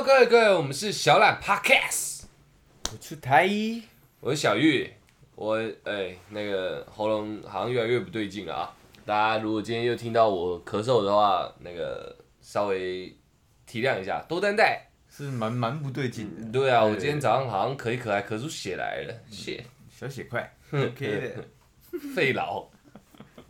[0.00, 2.22] Hello，各位各位，我们是小懒 Podcast，
[2.92, 3.82] 我是台一，
[4.20, 4.88] 我是小玉，
[5.34, 8.76] 我哎、那个喉咙好像越来越不对劲了啊！
[9.04, 13.12] 大家如果今天又听到我咳嗽的话，那个稍微
[13.66, 14.88] 体谅一下，多担待。
[15.10, 21.98] 是蛮蛮不对劲的，对啊，我今天早上好像咳一咳，还咳出血来了，血小血块， OK 的。
[22.14, 22.64] 肺痨。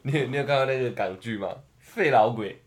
[0.00, 1.54] 你有你有看到那个港剧吗？
[1.78, 2.58] 肺痨鬼，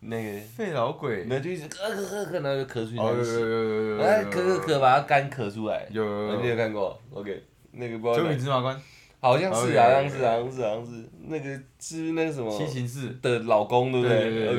[0.00, 5.86] 那个肺老鬼，那就一直咳咳咳咳，然后就咳出去哦有哎咳咳咳把它干咳出来。
[5.90, 6.40] 有有有。
[6.42, 8.80] 你有看过？OK，那个不知道九哪品芝麻官，
[9.20, 12.50] 好像是，啊好像是，好像是，好像是那个是那个什么？
[12.50, 14.18] 七行士，的老公，对不对？
[14.18, 14.56] 对对对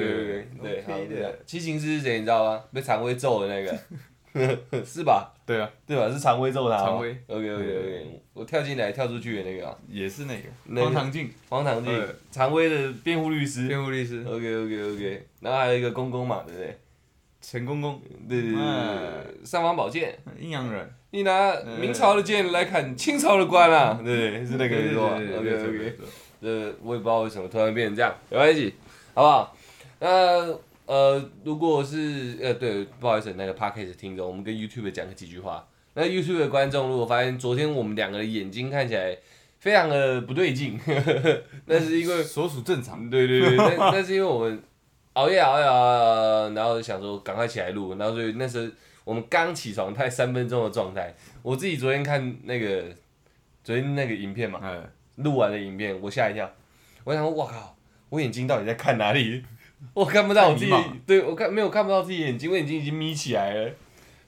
[0.62, 2.20] 对对对七行师是谁？
[2.20, 2.64] 你知道吗？
[2.72, 5.34] 被常威揍的那个， 是吧？
[5.52, 6.10] 对啊，对吧？
[6.12, 6.84] 是常威揍他吗。
[6.84, 10.34] 常威 OK OK OK，我跳进来跳出去的那个啊，也是那
[10.66, 13.68] 那个个荒唐镜，黄唐镜，常威的辩护律师。
[13.68, 16.78] 辩护律师 OK OK OK，然后还有一个公公嘛，对不对？
[17.42, 24.46] 陈公公，对对对对哎对，尚方宝剑，阴阳人，你拿明朝的剑来砍清朝的官啊，对不对？
[24.46, 25.98] 是那个没？OK OK。
[26.42, 28.74] 对这我也不知道为什么突然变成这样，没关系，
[29.14, 29.56] 好不好？
[30.00, 30.60] 那呃，
[31.44, 35.66] 如果是呃，对，不好意思，那个 podcast 听众，我们跟 YouTube 讲个几句话。
[35.94, 39.18] 那 YouTube 的观众如果发现昨天我们两个的眼睛看起来
[39.60, 40.80] 非常的不对劲，
[41.66, 44.62] 那是因为，所属正常，对对对， 那那是因为我们
[45.14, 48.72] 熬夜熬夜熬然后想说赶快起来录，然后所以那时候
[49.04, 51.14] 我们刚起床，才三分钟的状态。
[51.42, 52.84] 我自己昨天看那个
[53.64, 54.80] 昨天那个影片嘛，哎，
[55.18, 56.50] 录完的影片，我吓一跳，
[57.04, 57.76] 我想说，我靠，
[58.10, 59.44] 我眼睛到底在看哪里？
[59.94, 60.72] 我看不到我自己
[61.06, 63.72] 对我看没有看不到自己眼睛，我眼睛已经眯起来了，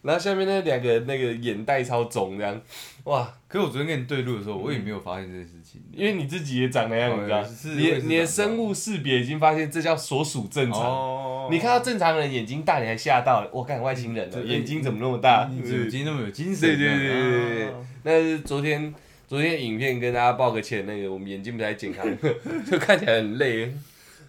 [0.01, 2.61] 然后下面那两个那个眼袋超肿这样，
[3.05, 10.81] 哇，可是我昨天跟你对录的时候，我也没有发现这件事情，因为你自己也长那样，哦你知道，是你是你的生物识别已经发现这叫所属正常。
[10.81, 11.47] 哦。
[11.51, 15.49] 你看到正常人眼睛大，你还吓到了，我看外星人了，眼睛怎么那么大？
[15.51, 16.67] 你怎么今天那么有精神？
[16.69, 17.73] 对对对对对。
[18.03, 18.93] 那是昨天
[19.27, 22.05] 昨天影片跟大家报个歉，那个我们眼睛不太健康，
[22.69, 23.73] 就看起来很累。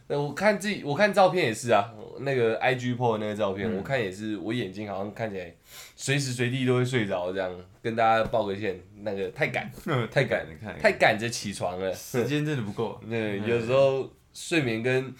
[0.07, 5.55] 那我看自己，我看照片也是啊，那个 IG po 那个照片，嗯我看也是，我眼睛好像看起来
[5.97, 7.51] 随时随地都会睡着这样，
[7.83, 9.71] 跟大家报个歉，那个太赶
[10.13, 11.93] 太赶了看，太赶着起床了。
[11.95, 13.17] 时间真的不够，那，
[13.47, 15.15] 有时候睡眠跟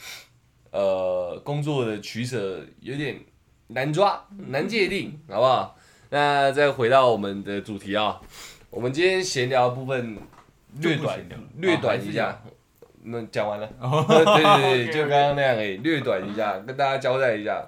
[0.71, 3.19] 呃工作的取舍有点
[3.69, 5.79] 难抓、难界定，好不好？
[6.11, 8.21] 那再回到我们的主题啊，
[8.69, 10.17] 我们今天闲聊的部分
[10.81, 11.19] 略短
[11.57, 12.43] 略短一下，
[13.05, 13.69] 那讲完了。
[13.81, 17.65] 哦 对对对， 就刚刚那样而已，略短一下，跟大家交代一下，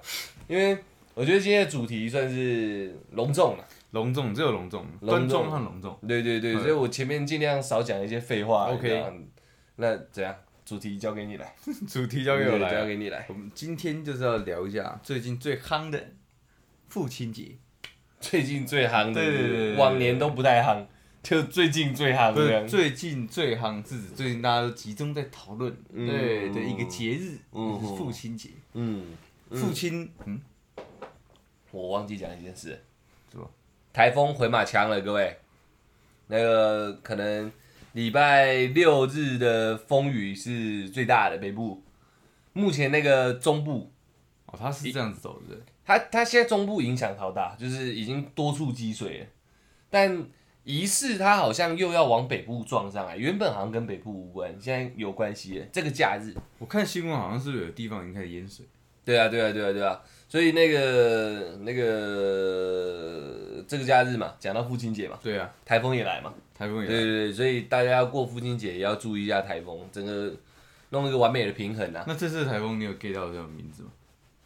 [0.47, 0.77] 因为
[1.13, 3.63] 我觉得今天的主题算是隆重了。
[3.91, 5.97] 隆重只有隆重，隆重端庄和隆重。
[6.07, 8.65] 对对对，所以我前面尽量少讲一些废话。
[8.65, 9.03] OK
[9.77, 10.35] 那怎样？
[10.65, 11.55] 主题交给你来。
[11.87, 12.85] 主题交给我来交。
[12.85, 13.25] 给你来。
[13.29, 15.97] 我们今天就是要聊一下最近最夯的
[16.89, 17.51] 父亲节，
[18.19, 20.85] 最近最夯的，对对对对对往年都不太夯，
[21.23, 22.65] 就最近最夯。
[22.67, 28.49] 最近最夯是指最近大家都集中在讨论嗯对的一个节日，嗯就是父亲节。
[28.73, 29.05] 嗯，
[29.49, 30.41] 父亲，嗯，
[31.71, 32.81] 我忘记讲一件事，
[33.31, 33.49] 什么？
[33.91, 35.37] 台风回马枪了，各位。
[36.27, 37.51] 那个可能
[37.93, 41.81] 礼拜六日的风雨是最大的，北部。
[42.53, 43.91] 目前那个中部，
[44.47, 45.55] 哦，他是这样子走的，
[45.85, 49.27] 它它现在中部影响超大，就是已经多处积水了。
[49.89, 50.25] 但
[50.67, 55.65] 疑似它好像又要往北部撞上来，原本好像跟北部无关，现在有关系了。
[55.71, 58.65] 这个假日，我看新闻好像是有地方已经开始淹水。
[59.05, 59.97] 对啊，对啊，对啊，对啊，
[60.27, 66.87] 所以那个那个这个假日嘛，讲到父亲节嘛，对啊，台风也来嘛，台风也来。
[66.87, 70.33] 对对对，所以大家要过父亲节也要注意一下台风，整个
[70.89, 72.03] 弄一个完美的平衡啊。
[72.05, 73.89] 那这次台风你有 get 到这种名字吗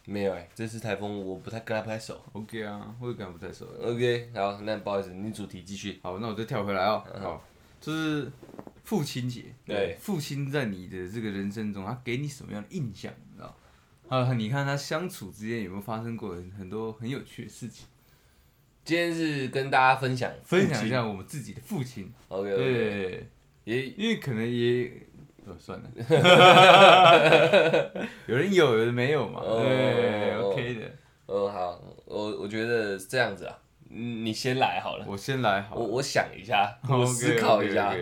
[0.04, 2.20] 没有哎、这次台风我不太跟他不太熟。
[2.32, 3.66] ？OK 啊，我也跟他不太熟。
[3.80, 6.00] OK，好，那不好意思，你主题继续。
[6.02, 7.04] 好，那我就跳回来哦。
[7.20, 7.44] 好，
[7.80, 8.30] 就是
[8.82, 9.44] 父亲节。
[9.64, 13.12] 对父亲在你的这个人生中，他给你什么样的印象？
[13.30, 13.56] 你知道？
[14.08, 17.86] 啊，你看他相处之间有没有发生过很很多很有趣的事情？
[18.84, 22.12] 今天是跟大家分享分享一下我们自己的父亲。
[22.26, 23.28] OK 对，
[23.62, 24.90] 也因为可能也，
[25.46, 25.88] 呃，算了，
[28.32, 29.40] 有人有，有人没有嘛。
[29.42, 30.80] 哦对，OK 的。
[31.26, 33.58] 呃好，我我觉得这样子啊，
[33.90, 35.82] 嗯你先来好了，我先来好了。
[35.82, 37.94] 我我想一下， 我思考一下。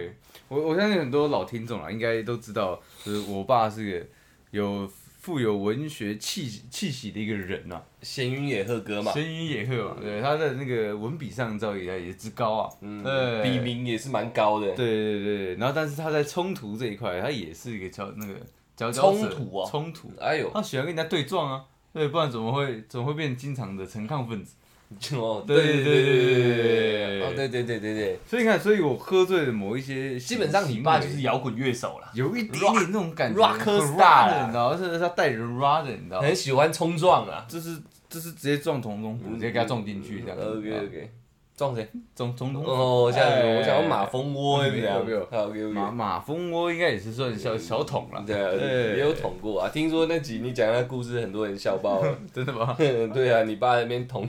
[0.46, 4.06] 我我相信很多老听众啊，应该都知道，就是我爸是个
[4.52, 4.88] 有
[5.20, 14.66] 富有文学气息气息的一个人呐、闲云野鹤歌嘛，闲云野鹤嘛，对他的那个文笔上造诣也之高啊，嗯，对笔名也是蛮高的。
[14.68, 18.34] 对对对对，然后但是他在冲突这一块，他也是一个叫那个
[18.80, 24.54] 佼佼者冲突啊冲突，哎呦，他喜欢跟人家对撞啊，对，不然怎么会怎么会变经常的陈抗分子？
[25.14, 37.46] 哦，对对对对对哦，对对对对对，所以你看，所以我喝醉的某一些，基本上你爸就是摇滚乐手啦，有一点点那种感觉 Rock 很 star 啦你知道，是他带人 run 的，你知道，很喜欢冲撞啊。
[37.48, 37.78] 就是
[38.08, 40.44] 就是直接撞从中补，直接给他撞进去这样子。
[40.44, 41.10] OK OK，
[41.60, 41.86] 撞谁？
[42.14, 45.04] 总总统哦，我想哎我想要马蜂窝这样。
[45.04, 45.90] 没有没有马。
[45.90, 48.50] 马蜂窝应该也是算小小桶了，对啊，
[48.96, 49.68] 也有捅过啊。
[49.68, 52.18] 听说那集你讲那故事，很多人笑爆了。
[52.32, 52.74] 真的吗？
[52.78, 54.26] 对啊，你爸那边捅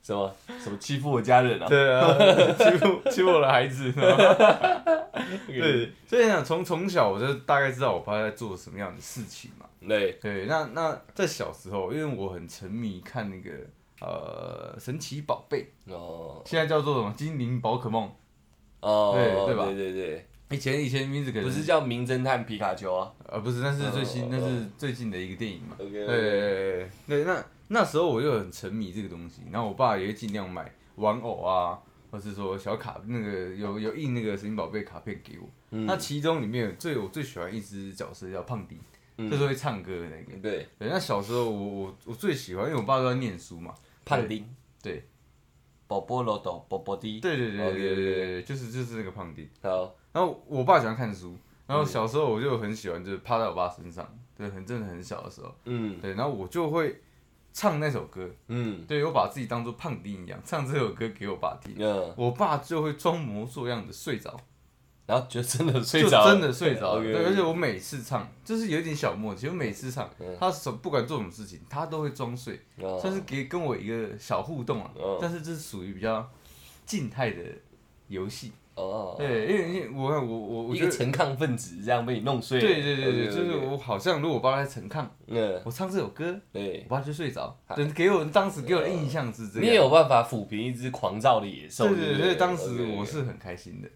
[0.00, 1.66] 什么什么欺负我家人啊？
[1.68, 2.16] 对啊，
[2.56, 3.92] 欺负欺负我的孩子。
[5.48, 9.66] 对，所以讲从从小我就大概知道我爸在做什么样的事情嘛。
[9.88, 13.50] 对，对，那那在小时候，因为我很沉迷看那个
[14.04, 16.42] 呃神奇宝贝，哦。
[16.44, 17.14] 现在叫做什么？
[17.16, 18.10] 精灵宝可梦。
[18.80, 19.64] 哦，对对吧？
[19.64, 23.10] 对对对，以前以前名字可能不是叫名侦探皮卡丘啊？
[23.26, 25.74] 呃不是，那是最新哦那是最近的一个电影嘛。
[25.78, 31.78] 对对对对对，那那时候我就很沉迷这个东西，然后我爸也会尽量买玩偶啊，
[32.10, 35.48] 或是说小卡那个有有印那个神奇宝贝卡片给我。
[35.70, 35.86] 嗯。
[35.86, 38.76] 那其中里面有最我最喜欢一只角色叫胖迪，
[39.16, 39.30] 嗯。
[39.30, 40.38] 就是会唱歌的那个。
[40.42, 43.72] 对，对，那小时候我我我最喜欢，因为我爸都在念书嘛。
[44.04, 44.46] 胖丁，
[44.82, 45.04] 对，
[45.86, 49.48] 宝宝罗斗，宝宝滴，对对对对对对对，就是就是那个胖丁。
[49.62, 51.36] 好，然后我爸喜欢看书，
[51.66, 51.78] 然嗯。
[51.78, 54.06] 后小时候我就很喜欢，就是趴在我爸身上，
[54.36, 55.98] 对，很真的很小的时候，嗯。
[56.00, 57.00] 对，然后我就会
[57.52, 58.84] 唱那首歌，嗯。
[58.86, 64.38] 对我把自己当做胖丁一样，唱这首歌给我爸听，嗯，我爸就会装模作样的睡着，
[65.06, 72.98] 然后就真的睡着了，真的睡着对，而且我每次唱，就是有一点小默契，我每次唱嗯，他什不管做什么事情，他都会装睡，哦。
[73.00, 75.18] 算是给跟我一个小互动啊哦。
[75.20, 76.26] 但是这是属于比较
[76.86, 77.42] 静态的
[78.08, 80.78] 游戏，哦，对，因为因为我看我我我一。
[80.78, 82.58] 个陈抗分子这样被你弄睡。
[82.58, 86.86] 了，对对对对，就是我好像如果我爸在陈抗，嗯，我唱这首歌，对。
[86.88, 89.62] 我，爸就睡着，对，给我当时给我的印象是这样。
[89.62, 93.90] 你也有办法抚平一只狂躁的野兽，对对对，所以当时我是很开心的，哦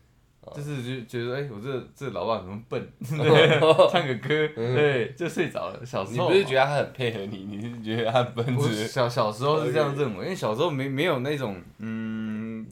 [0.56, 5.84] 就是就觉得哎、我这这老爸怎么笨，对， 唱个歌，对，就睡着了。
[5.84, 12.66] 小时候你不是觉得他很配合你，你是觉得他笨我小小时候是这样认为，因为小时候没没有那种嗯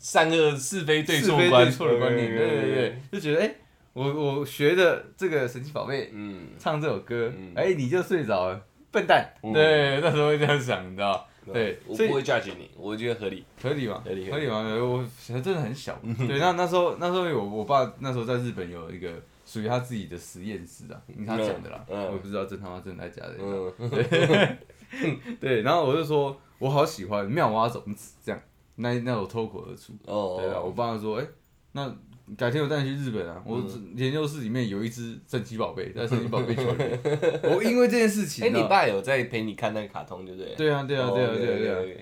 [0.00, 3.54] 善恶是非对错观错的观念，对对对，就觉得哎、
[3.92, 4.04] 我
[4.38, 8.60] 我学的这个神奇宝贝嗯，唱这首歌嗯，哎、你就睡着了，
[8.92, 14.02] 笨蛋，嗯对，那时候会这样想，你知道，对我不会 judge 你，我觉得合理，合理吗？
[14.04, 14.46] 合理合理。
[14.46, 14.62] 吗？
[14.62, 19.10] 我真的很小，对，那那时候那时候我我爸那时候在日本有一个
[19.44, 23.34] 属于他自己的实验室啊，听他讲的啦，嗯我也不知道真他妈真的还假的，
[23.78, 24.58] 嗯，
[25.40, 28.40] 对，然后我就说我好喜欢妙蛙种子这样，
[28.76, 31.26] 那那我脱口而出，哦，对啊，我爸说，哎、
[31.72, 31.94] 那
[32.36, 33.92] 改天我带你去日本啊，我嗯。
[33.96, 37.00] 研究室里面有一只神奇宝贝， 在神奇宝贝球里面，
[37.42, 40.54] 我因为这件事情，哎，你爸有在陪你看那个卡通，对不对？
[40.54, 42.00] 对啊对啊对啊哦对啊对啊。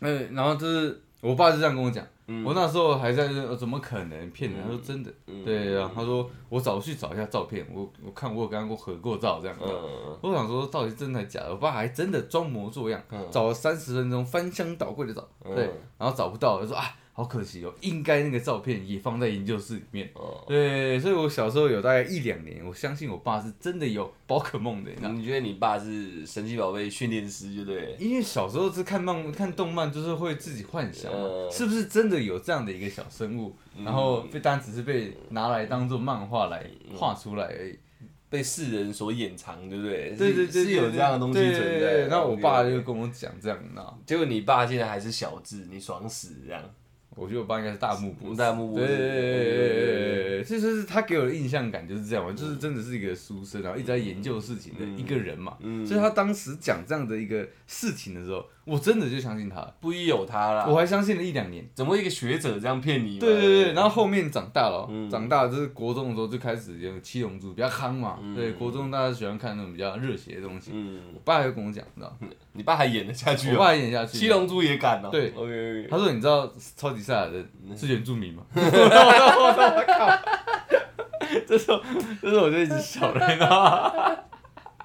[0.00, 2.06] 嗯，然后就是我爸就这样跟我讲。
[2.26, 2.42] 嗯。
[2.44, 4.62] 我那时候还在那，呃怎么可能骗人？
[4.62, 5.44] 他说真的，嗯。
[5.44, 9.56] 对啊，他说我找去找一下照片，我我看我有跟他过合过照这样。
[9.60, 11.50] 嗯，我想说到底真的假的？
[11.50, 13.26] 我爸还真的装模作样，嗯。
[13.30, 15.54] 找了三十分钟，翻箱倒柜的找，嗯。
[15.54, 15.64] 对，
[15.98, 16.84] 然后找不到，就说啊，
[17.16, 20.10] 好可惜哦，应该那个照片也放在研究室里面。
[20.14, 25.14] 哦，对，所以我小时候有大概一两年，我相信我爸是真的有宝可梦的，你知道吗。
[25.16, 27.96] 你觉得你爸是神奇宝贝训练师，对不对？
[28.00, 31.08] 因为小时候是看漫看动漫，就是会自己幻想
[31.52, 37.78] 是不是真的有这样的一个小生物，然后被单只是被拿来当做漫画来画出来而已。
[38.28, 40.10] 被世人所掩藏，对不对？
[40.18, 41.60] 对对对，是是有这样的东西存在。
[41.60, 46.60] 对对对然后我爸就跟我讲这样，那，结果你爸现在还是小智，你爽死这样。
[47.16, 48.36] 我觉得我爸应该是大木博士。
[48.36, 55.56] 大木博对对对对对对对，这就是他给我的印象感就是这样嘛，就是真的是一个书生，然后一直在研究事情的一个人嘛。
[55.60, 60.66] 嗯所以他当时讲这样的一个事情的时候，我真的就相信他了，不疑有他啦。
[60.66, 61.64] 我还相信了一两年。
[61.74, 63.18] 怎么会一个学者这样骗你？
[63.18, 70.70] 对对对，然后后面长大了长大就是国中的时候就开始有七龙珠比较夯嘛，嗯对，国中大家喜欢看那种比较热血的东西。
[70.74, 72.16] 嗯，我爸还会跟我讲，你知道，
[72.52, 73.58] 你爸还演得下去我哦？
[73.58, 75.08] 爸还演下去，七龙珠也敢哦？
[75.10, 75.32] 对。
[75.88, 77.02] 他说你知道超级
[77.76, 78.42] 是原住民吗？
[81.46, 81.80] 这时候
[82.20, 84.16] 这时候我就一直笑了，你知道吗？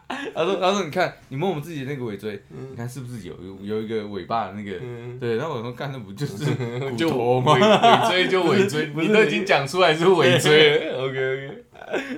[0.34, 4.78] 他说他说你看你摸我们自己的那个尾椎，你看是不是有有有一个尾巴的那个？
[4.82, 6.46] 嗯对，然后我说干那不就是
[6.90, 7.60] 骨就头吗尾？
[7.62, 11.04] 尾椎就尾椎，你都已经讲出来是尾椎了。
[11.06, 11.64] OK OK。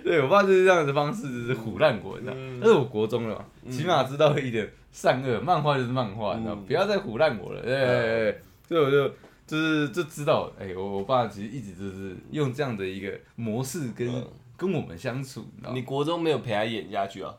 [0.03, 2.34] 对我爸就是这样的方式，就是唬烂我，你知道。
[2.38, 7.62] 嗯但是我国中了嘛，起码知道一点善恶，漫画就是漫画，你知道，嗯不要再唬烂我了。
[7.62, 9.13] 对对对对，所以我就
[9.51, 17.36] 就是就知道，哎，我我爸其实一直就是用这样的一个模式跟嗯跟我们相处，你国中没有陪他演下去啊？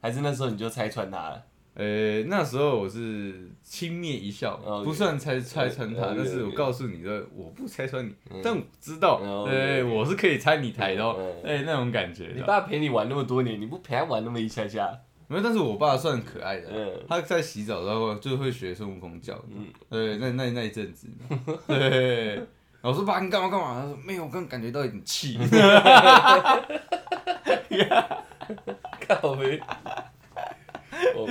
[0.00, 1.44] 还是那时候你就拆穿他了？
[1.74, 11.04] 呃，那时候我是轻蔑一笑不算拆拆穿他但是我告诉你的，我不拆穿你嗯，但我知道嗯，对我是可以拆你台的
[11.44, 12.32] 哎，那种感觉。
[12.34, 14.90] 你爸陪你玩那么多年，你不陪他玩那么一下下？
[15.30, 16.92] 没有，但是我爸算可爱的，嗯。
[17.08, 19.66] 他在洗澡的时候就会学孙悟空叫，嗯。
[19.88, 21.06] 对，那那那一阵子，
[21.68, 22.44] 对，然
[22.82, 23.80] 后我说爸，你干嘛干嘛？
[23.80, 25.38] 他说没有，我刚感觉到一点气，
[29.06, 29.60] 靠呗。
[31.14, 31.28] 我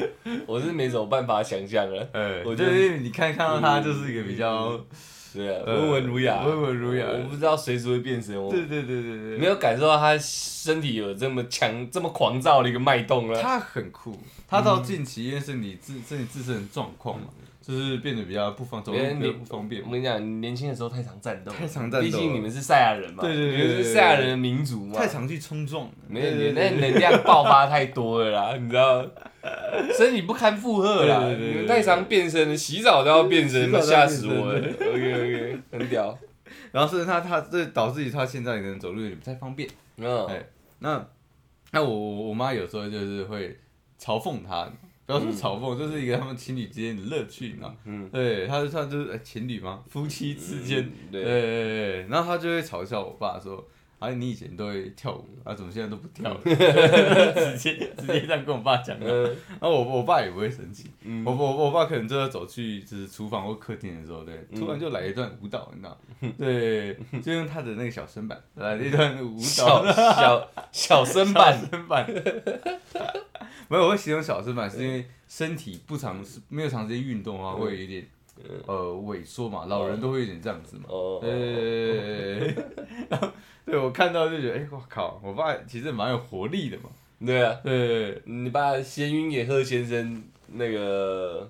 [0.47, 4.79] 我是没什么办法想象了，呃，我我就觉得你看看到他就是一个比较，
[5.33, 7.05] 对啊，呃温文儒雅，温文儒雅。
[7.07, 8.51] 我不知道随时会变身，我。
[8.51, 13.41] 对对对对对，没有感受到他身体有这么强、这么狂躁的一个脉动了。
[13.41, 14.17] 他很酷，
[14.47, 17.27] 他到近期因为身体自身体自身的状况嘛，
[17.69, 18.99] 就是变得比较不方走路
[19.33, 19.83] 不方便。
[19.85, 29.05] 我跟你讲，年轻的时候太常战斗，太常战斗毕竟你们是赛亚人嘛，对对对是赛亚人的民族嘛，太常去冲撞了，没有，那能量爆发太多了啦，你知道，
[29.95, 31.23] 身体不堪负荷啦，
[31.67, 34.59] 太常变身了，洗澡都要变身，吓死我了。
[34.59, 36.17] OK OK，很屌。
[36.73, 39.69] 然后甚至他他这导致于他现在可能走路有点不太方便。
[39.97, 40.43] 嗯哎
[40.79, 41.05] 那
[41.71, 43.55] 那我我我妈有时候就是会
[44.01, 44.71] 嘲讽他，
[45.09, 47.75] 不要说嘲讽，这是一个他们情侣之间的乐趣，你知道？
[47.85, 49.83] 嗯，对，他就算就是哎情侣嘛？
[49.89, 53.67] 夫妻之间，对对对，然后他就会嘲笑我爸说。
[53.99, 56.39] 啊，你以前都会跳舞，啊，怎么现在都不跳了？
[56.45, 59.05] 直接直接这样跟我爸讲的。
[59.05, 65.97] 嗯然后我我爸也不会生气，嗯我我我爸可能就要走去就是厨房或客厅的时候，对，嗯突然就来一段舞蹈，你知道？
[66.37, 72.05] 对，就用他的那个小身板来了一段舞蹈，小 小身板，身板。
[73.67, 78.07] 没有，我会形容小身板是因为身体不长没有长时间运动的话，会有一点
[78.67, 80.83] 呃萎缩嘛，老人都会有点这样子嘛。
[80.87, 82.55] 哦，对，
[83.09, 83.27] 然后
[83.65, 86.89] 对我看到就觉得，哎，我靠，我爸其实蛮有活力的嘛。
[87.25, 91.49] 对啊，对，你爸闲云野鹤先生那个，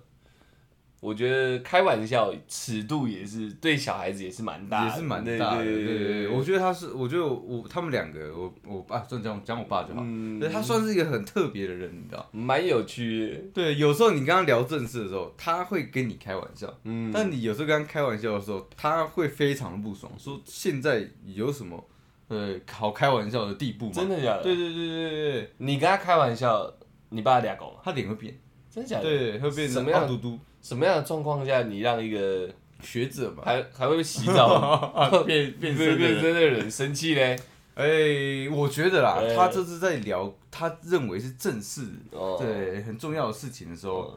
[1.02, 5.64] 我觉得开玩笑尺度也是对小孩子也是蛮大的，也是蛮大的。
[5.64, 10.02] 对对对对对，我觉得他是，我觉得我我他们两个，我我爸算讲讲我爸就好。
[10.04, 12.30] 嗯对，他算是一个很特别的人，你知道？
[12.32, 21.90] 蛮有趣的，对，有时候你跟他聊正事的时候，他会跟你开玩笑，嗯，但你有时候跟他开玩笑的时候，他会非常的不爽，说现在有什么
[22.28, 23.92] 呃好开玩笑的地步吗？
[23.96, 24.44] 真的假的？
[24.44, 26.74] 对对对对对对，你跟他开玩笑，
[27.08, 27.80] 你爸俩狗吗？
[27.86, 28.38] 他脸会变，
[28.70, 29.04] 真的假的？
[29.04, 32.50] 对，会变成什么样嘟嘟什么样的状况下，你让一个
[32.82, 34.78] 学者嘛，还还会洗澡？
[35.26, 36.70] 变 变变变身的人。
[36.70, 37.38] 生气嘞？
[37.76, 44.14] 哎，我觉得啦哎，他这是在聊他认为是正事，哦，对很重要的事情的时候，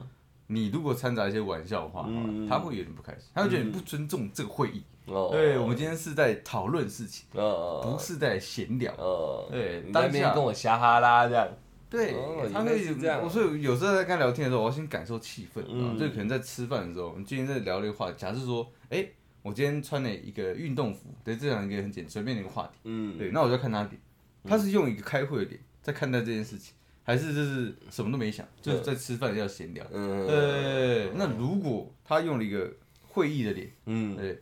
[0.49, 4.82] 你如果掺杂一些玩笑话的话嗯，他会有点不开心，他会觉得你不尊重这个会议。
[5.06, 8.92] 哦，对，我们今天是在讨论事情，哦，不是在闲聊。
[8.99, 11.46] 哦，对当下跟我瞎哈拉这样，
[11.92, 15.94] 对哦，他会是这样我所以有时候在跟他聊天的时候，我要先感受气氛，嗯。
[15.94, 19.06] 嗯，就可能在吃饭的时候，我们今天在聊这个话题，假设说，哎，
[19.42, 24.00] 我今天穿了一个运动服，对，这样一个很简随便的一个话题，嗯，对，那我就要看他脸，
[24.44, 29.84] 他是用一个开会的脸在看待这件事情，还是就是什么都没想，就是在吃饭要闲聊。
[29.92, 32.72] 嗯，对，那如果他用了一个
[33.08, 34.40] 会议的脸，嗯，对，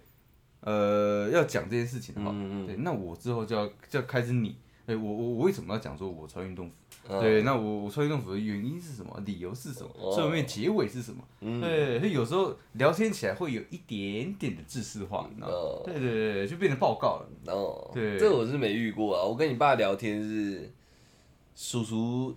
[0.60, 6.74] 呃，要讲这件事情的话，嗯嗯对，那我之后就要就要开始你，哎我我我为什么要讲说我穿运动服？
[7.08, 9.20] 嗯对，那我我穿运动服的原因是什么？
[9.26, 9.90] 理由是什么？
[10.12, 11.24] 后面结尾是什么？
[11.40, 15.82] 嗯对，所以有时候聊天起来会有一点点的知识化，你知道吗？
[15.84, 17.28] 对对对，就变成报告了。
[17.52, 19.24] 哦，对这我是没遇过啊。
[19.24, 20.72] 我跟你爸聊天是
[21.56, 22.34] 叔叔，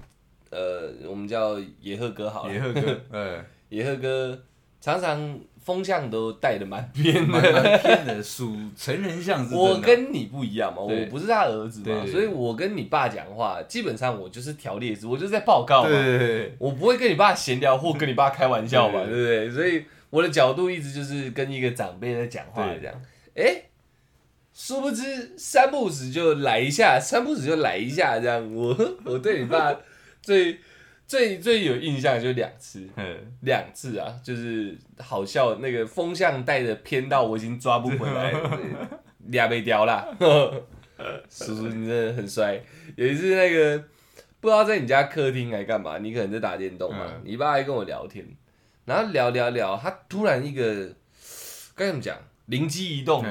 [0.50, 4.42] 呃，我们叫野鹤哥好了，野鹤哥，哎， 野鹤哥
[4.82, 7.40] 常常风向都带的蛮偏的。
[7.40, 15.90] 蛮偏的，属成人像是我跟你不一样嘛，我不是他儿子嘛，所以我跟你爸讲话，基本上我就是条列子，我就是在报告嘛。
[15.90, 19.64] 对对我不会跟你爸闲聊或跟你爸开玩笑嘛，对对不对？
[19.64, 23.02] 所以我的角度一直就是跟一个长辈在讲话对这样。
[23.36, 23.64] 哎，
[24.54, 28.54] 殊不知三不五时就来一下，三不五时就来一下这样。
[28.54, 29.74] 我我对你爸
[30.22, 30.60] 最
[31.06, 38.60] 最最有印象就两次，嗯两次啊，就是好笑，那个风向带的偏到我已经抓不回来了，
[39.28, 40.08] 俩被叼啦。
[41.30, 42.62] 叔叔你真的很帅。
[42.96, 43.78] 有一次那个
[44.40, 48.26] 不知道在你家客厅还干嘛，你可能在打电动嘛，嗯你爸还跟我聊天，
[48.86, 50.96] 然后聊聊聊，他突然一个
[51.76, 53.26] 该怎么讲，灵机一动，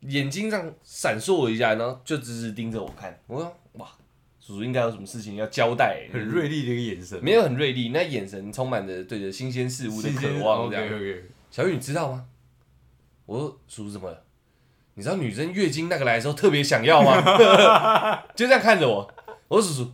[0.00, 3.18] 眼睛这样闪烁一下，然后就直直盯着我看。
[3.26, 3.52] 我说哇，
[4.46, 10.88] 叔叔应该有什么事情要交代、很锐利的一个眼神，没有很锐利，那眼神充满着对着新鲜事物的渴望，这样。
[11.50, 12.26] 小雨，你知道吗？
[13.24, 14.22] 我说叔叔怎么了？
[14.94, 17.20] 你知道女生月经那个来的时候特别想要吗？
[18.36, 19.12] 就这样看着我，
[19.48, 19.92] 我说叔叔，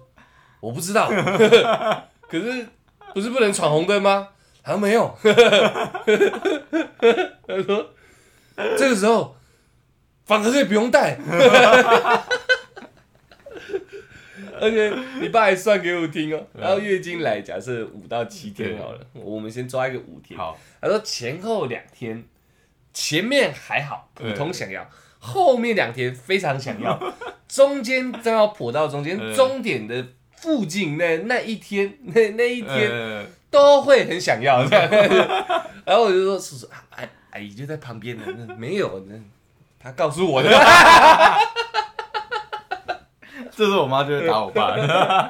[0.61, 1.09] 我不知道，
[2.29, 2.67] 可是
[3.15, 4.29] 不是不能闯红灯吗？
[4.61, 5.17] 好像没有。
[7.47, 7.91] 他说
[8.77, 9.35] 这个时候
[10.27, 11.19] 反而可以不用带。
[14.63, 20.39] 而且你爸还算给我听哦，然后月经来，假设五到七天好了，我们先抓一个五天。
[20.39, 22.23] 好，他说前后两天，
[22.95, 24.89] 前面还好，普通想要，
[25.19, 26.97] 后面两天非常想要，
[27.49, 29.35] 中间正要破到中间，嗯。
[29.35, 34.65] 终点的附近那那一天，那那一天呃都会很想要。
[34.65, 34.89] 这样。
[35.85, 39.21] 然后我就说叔叔，啊阿阿姨就在旁边呢，那没有，呢
[39.81, 40.49] 他告诉我的。
[43.55, 44.77] 这时候我妈就会打我爸，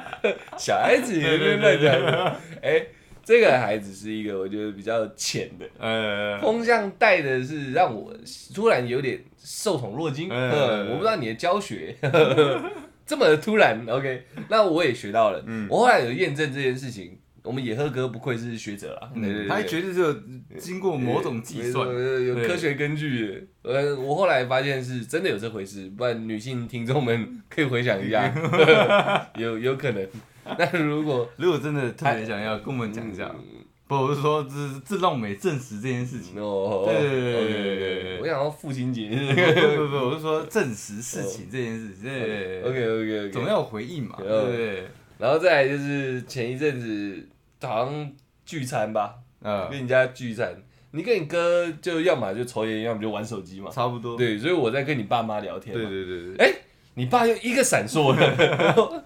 [0.57, 2.35] 小孩子也是乱讲。
[2.61, 2.81] 哎，
[3.23, 5.65] 这个孩子是一个我觉得比较浅的。
[5.77, 8.13] 呃，风向带的是让我
[8.55, 11.95] 突然有点受宠若惊，嗯嗯，我不知道你的教学
[13.05, 15.67] 这么突然，OK，那我也学到了，嗯。
[15.69, 20.15] 我后来有验证这件事情，我们野鹤哥不愧是学者啊，对对对嗯，他绝对是有
[20.57, 21.87] 经过某种计算，
[22.25, 23.47] 有科学根据。
[23.63, 28.33] 呃，我后来发现是真的有这回事，不然女性听众们 可以回想一下，
[29.37, 30.07] 有有可能。
[30.57, 33.29] 那如果 如果真的特别想要，跟我们讲一下。
[33.85, 34.51] 不，我是说，这
[34.85, 36.41] 这让我们也证实这件事情。
[36.41, 42.03] 哦，对对对对对对对我想要父亲节不不不，我是说证实事情这件事情。
[42.03, 44.15] 对对对，OK OK OK，总要有回应嘛。
[44.17, 44.83] 对嗯对对。
[45.19, 47.25] 然后再来就是前一阵子
[47.67, 48.11] 好像
[48.45, 50.55] 聚餐吧，呃，跟人家聚餐，
[50.91, 53.69] 你跟你哥就要么就抽烟，要么就玩手机嘛。
[53.71, 54.17] 差不多。
[54.17, 55.89] 对，所以我在跟你爸妈聊天嘛。
[55.89, 56.45] 对对对对。
[56.45, 56.53] 哎、
[56.95, 59.05] 你爸又一个闪烁了，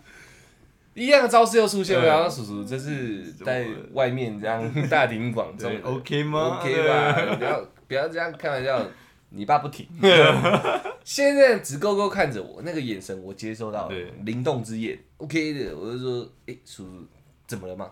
[0.93, 2.01] 一样的招式又出现了。
[2.05, 8.85] 对然后叔叔这是在外面这样大庭广众对，OK 吗？OK 吧，不要不要这样开玩笑。
[9.29, 9.85] 你爸不停，
[11.03, 15.77] 现在直勾勾看着我，那个眼神我接收到了对灵动之眼，OK 的。
[15.77, 17.05] 我就说，哎、叔叔
[17.45, 17.91] 怎么了吗？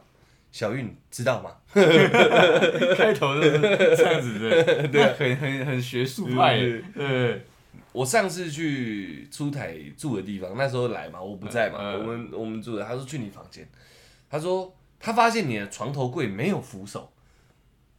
[0.55, 1.51] 小韵知道吗？
[2.95, 6.57] 开头就是这样子的， 对，很很很学术派。
[6.95, 7.41] 对，
[7.91, 13.67] 我上次去出台住的地方，那时候来嘛，我不在嘛，我们我们住的，他说去你房间，
[14.29, 17.11] 他说他发现你的床头柜没有扶手，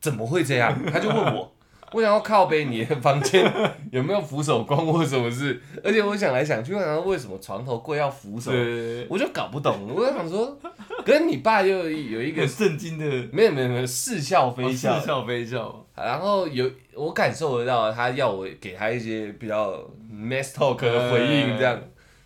[0.01, 0.75] 怎么会这样？
[0.90, 1.55] 他就问我，
[1.92, 3.51] 我想要靠背你的房间
[3.92, 5.61] 有没有扶手，关我什么事？
[5.85, 10.59] 而且我想来想去，我想为什么床头柜要扶手，对，我就搞不懂，我就想说，
[11.05, 19.72] 跟你爸又有一个很震惊的，没有没有没有似笑非笑，似笑非笑，然后有我感受得到，他要我给他一些比较
[20.12, 21.81] mess talk 的回应，这样、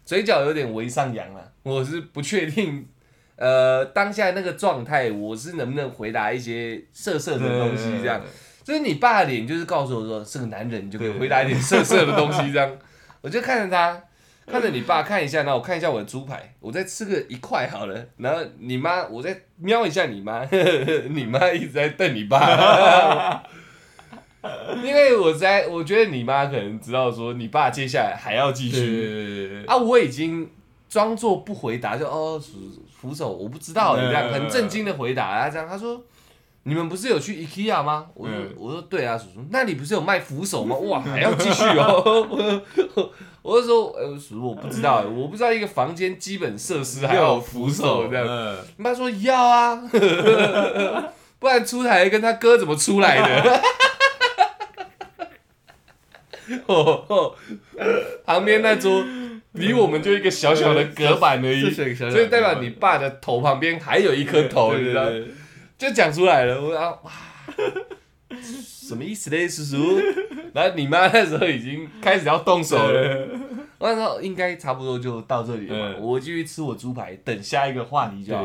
[0.04, 1.42] 嘴角有点微上扬啊。
[1.62, 2.88] 我是不确定，
[3.36, 8.20] 呃，当下那个状态，我是能不能回答一些色色的东西，这样。
[8.70, 12.70] 就是你爸的脸，就是告诉我说是个男人，你就可以回答一点色色的东西，这样。
[13.20, 14.00] 我就看着他，
[14.46, 18.06] 看着你爸看一下，然后我看一下我的猪排，我再吃个一块好了。
[18.18, 20.44] 然后你妈，我再瞄一下你妈，
[21.10, 23.42] 你妈一直在瞪你爸。
[24.84, 30.48] 因为我在，我觉得你妈可能知道说你爸接下来还要继续，啊，我已经
[30.88, 36.00] 装作不回答，就哦扶扶手我不知道这样嗯很震惊的回答啊，这样他说
[36.64, 38.06] 你们不是有去 IKEA 吗？
[38.14, 40.76] 我说、嗯我说对啊，叔叔，那里不是有卖扶手吗？
[40.88, 42.02] 哇，还要继续哦。
[42.28, 48.26] 我 我就说呃叔叔我不知道，我不知道一个房间基本设施还要有扶手这样。
[48.26, 49.82] 样，你妈说要啊，
[51.40, 53.62] 不然出台跟他哥怎么出来的？
[56.66, 57.34] 哦哦，
[58.26, 59.02] 旁边那桌
[59.52, 65.04] 离我们就一个小小的隔板而已，所以代表你爸的头旁边还有一颗头，你知道？
[65.80, 67.10] 就讲出来了，我啊哇，
[68.38, 69.98] 什么意思嘞，叔叔？
[70.52, 73.28] 然后你妈那时候已经开始要动手了，
[73.78, 78.44] 我那时候应该差不多就到这里了嘛，嗯我继续吃我猪排，等下一个话题就好。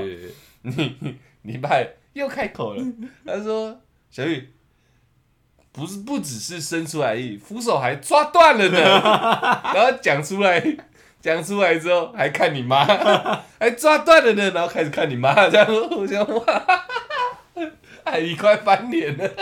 [0.61, 0.95] 你
[1.43, 1.71] 你爸
[2.13, 2.83] 又开口了，
[3.25, 4.51] 他说：“小玉，
[5.73, 8.79] 不是不只是伸出来而已，扶手还抓断了呢。”
[9.75, 10.63] 然后讲出来，
[11.19, 12.85] 讲出来之后还看你妈，
[13.59, 16.85] 还抓断了呢，然后开始看你妈，这样我想哇，
[18.03, 19.29] 阿姨快翻脸了。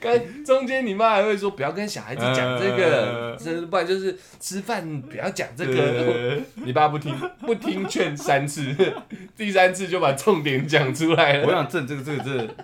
[0.00, 3.36] 跟中间你妈还会说不要跟小孩子讲这个，
[3.70, 5.82] 不然就是吃饭不要讲这对个。
[5.82, 8.74] 对你爸不听，不听劝三次，
[9.36, 11.46] 第三次就把重点讲出来了。
[11.46, 12.54] 我想这这个这个这个，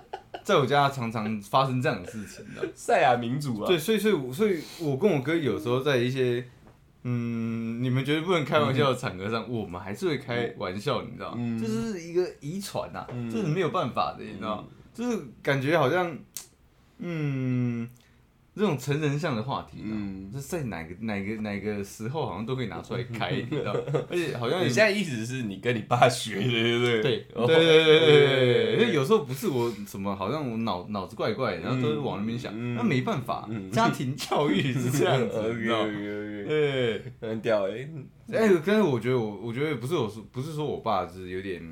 [0.43, 2.67] 在我家常常发生这样的事情的。
[2.75, 6.45] 赛亚民主啊，对，所以所以我所以，我跟我哥有时候在一些
[7.09, 11.37] 嗯，你们觉得不能开玩笑的场合上，我们还是会开玩笑，你知道吗？
[11.39, 14.65] 嗯这是一个遗传呐，嗯这是没有办法的，你知道吗？
[14.93, 16.19] 就是感觉好像，
[16.99, 17.89] 嗯，
[18.57, 23.73] 这种成人向的话题，嗯嗯，这在哪个哪个哪个时候好像都可以拿出来开，你知道？
[24.11, 27.03] 而且好像也你现在意思是你跟你爸学的，对不对？
[27.03, 35.85] 对对哦对对对对对，因为有时候不是我什么，好像我脑脑子怪怪，然后都是往那边想，嗯那没办法，家庭教育是这样子，你知道
[36.49, 37.87] 对很屌哎。
[38.33, 41.63] 哎，但是我觉得我我觉得不是我说不是说我爸是有点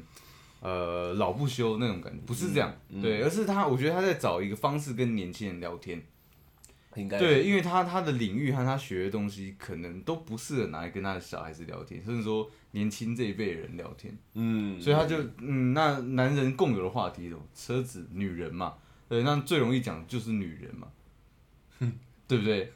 [0.60, 6.00] 呃老不休那种感觉，不是这样，对，而是他我觉得他在找一个方式跟年轻人聊天，
[6.96, 14.16] 应该对，因为他他的领域和他学的东西可能都不适合拿来跟他的小孩子聊天，甚至说年轻这一辈人聊天。
[14.34, 18.74] 嗯，所以他就嗯，那男人共有的话题，什么车子、女人嘛，
[19.08, 20.88] 对，那最容易讲的就是女人嘛，
[22.28, 22.70] 对不对？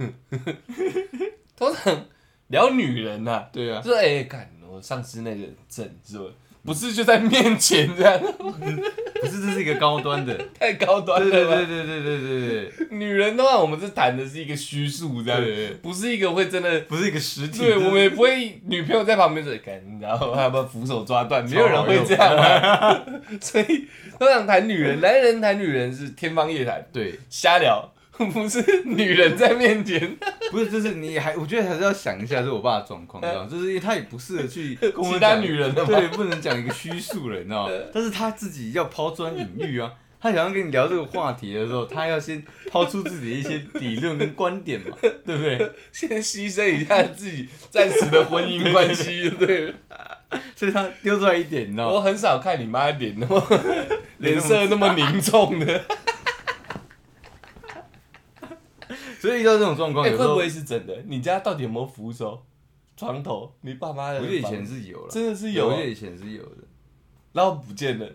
[1.56, 2.06] 通常
[2.48, 6.24] 聊女人呐，对啊，就是哎，看我上次那个证是吧？
[6.64, 11.56] 不是就在面前这样， 不是这是一个高端的，太高端对对了吧？
[11.56, 15.40] 对对对对对对，女人的话，我们是谈的是一个虚数这样。
[15.40, 16.80] 对，不是一个会真的。
[16.82, 21.42] 不是一个实体，对，我们也不会女朋友在旁边说，干，然后还要不要扶手抓断？
[21.48, 23.04] 没有人会这样嘛。
[23.40, 23.86] 所以
[24.18, 27.90] 都想谈女人，男人谈女人是天方夜谭，对，瞎聊，
[28.32, 30.16] 不是女人在面前。
[30.50, 33.48] 不是，就是你还，我觉得还是要想一下，是我爸的状况，你知道吗？
[33.50, 37.72] 就是因为他也不适合去 跟我其他女人的嘛对，不能讲一个虚数人，你知道吗？
[37.92, 45.70] 但是他自己要抛砖引玉啊，他想要跟你聊这个话题的时候，他要先抛出自己的一些理论跟观点嘛，对不对？
[45.92, 49.74] 先牺牲一下自己暂时的婚姻关系，就对了。
[50.54, 51.92] 所以他丢出来一点，你知道吗？
[51.94, 53.42] 我很少看你妈脸那么
[54.18, 55.84] 脸色那么凝重的，
[59.18, 60.96] 所以遇到这种状况，哎，有时候会不会是真的？
[61.06, 62.42] 你家到底有没有扶手、
[62.96, 63.52] 床头？
[63.62, 64.20] 你爸妈的？
[64.20, 66.64] 我觉得以前是有了，真的是有啊我觉得以前是有的。
[67.32, 68.06] 然后不见了。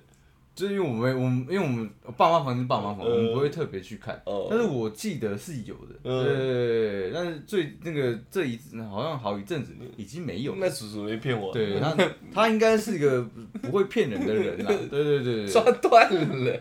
[0.56, 11.98] 就是因为我们我们因为我们爸妈房是爸妈房，呃我们不会特别去看，哦但是我记得是有的，嗯对对对对，但是最那个这一好像好一阵子已经没有了那叔叔没骗我，对他，
[12.32, 13.24] 他应该是一个
[13.64, 14.68] 不会骗人的人啦。
[14.92, 16.54] 对对对抓对，断了。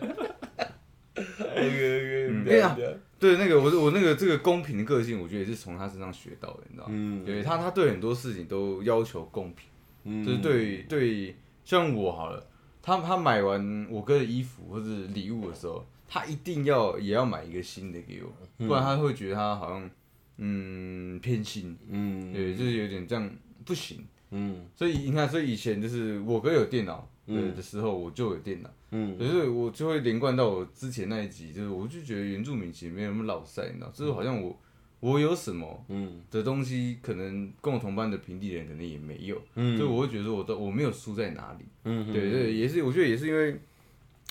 [1.13, 1.21] OK
[1.61, 2.75] OK，嗯哎呀
[3.23, 6.93] 对那个我我那个这个公平的个性，我觉得也是从他身上学到的，你知道吗？
[6.93, 9.69] 嗯对他他对很多事情都要求公平，
[10.03, 11.33] 嗯就是对对，
[11.63, 12.45] 像我好了，
[12.81, 19.89] 他他买完我哥的衣服或者礼物的时候，他一定要也要买一个新的给我，不然他会觉得他好像
[20.37, 23.29] 嗯偏心，嗯对，就是有点这样
[23.63, 24.05] 不行。
[24.35, 29.17] 嗯所以你看，所以以前就是我哥有电脑对嗯的时候，我就有电脑，嗯。
[29.17, 34.59] 可是我就会连贯到我之前那一集，就是我就觉得原住民其实没有那么老塞，你知道，就是好像我
[34.99, 36.21] 我有什么嗯。
[36.29, 39.77] 的东西，可能跟我同班的平地人可能也没有，嗯。
[39.77, 42.11] 所以我会觉得说我都我没有输在哪里，嗯。
[42.11, 43.59] 对对，也是我觉得也是因为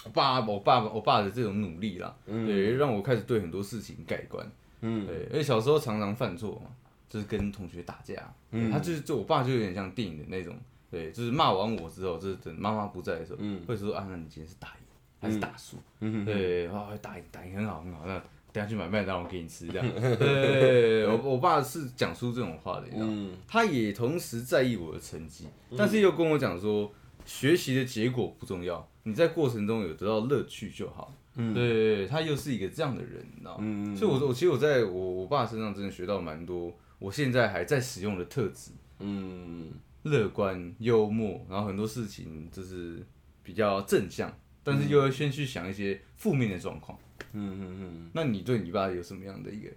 [0.04, 4.46] 我爸我爸我爸的这种努力啦，对，让我开始对很多事情改观，
[4.82, 5.06] 嗯。
[5.06, 6.70] 对，而且小时候常常犯错嘛，
[7.08, 8.70] 就是跟同学打架，嗯。
[8.70, 10.54] 他就是就我爸就有点像电影的那种，
[10.92, 14.74] 对，就是骂完我之后，就是等妈妈不在的时候，嗯会说啊，那你今天是打赢
[15.18, 15.78] 还是打输？
[16.00, 19.88] 嗯对，啊打赢打赢很好很好，那等下去买麦当劳给你吃这样。
[20.18, 26.92] 对，我我爸是讲出这种话的，你知道他也同时在意我的成绩，但是又跟我讲说，
[27.24, 31.14] 学习的结果不重要，你在过程中有得到乐趣就好。
[31.34, 33.58] 嗯对他又是一个这样的人，你知道吗？
[33.60, 39.70] 嗯所以我，我其实我在我我爸身上真的学到蛮多，我现在还在使用的特质，嗯
[40.02, 43.04] 乐观、幽默，然后很多事情就是
[43.42, 46.98] 比较正向，但是又要先去想一些负面的状况。
[47.32, 48.10] 嗯嗯嗯。
[48.12, 49.70] 那你对你爸有什么样的一个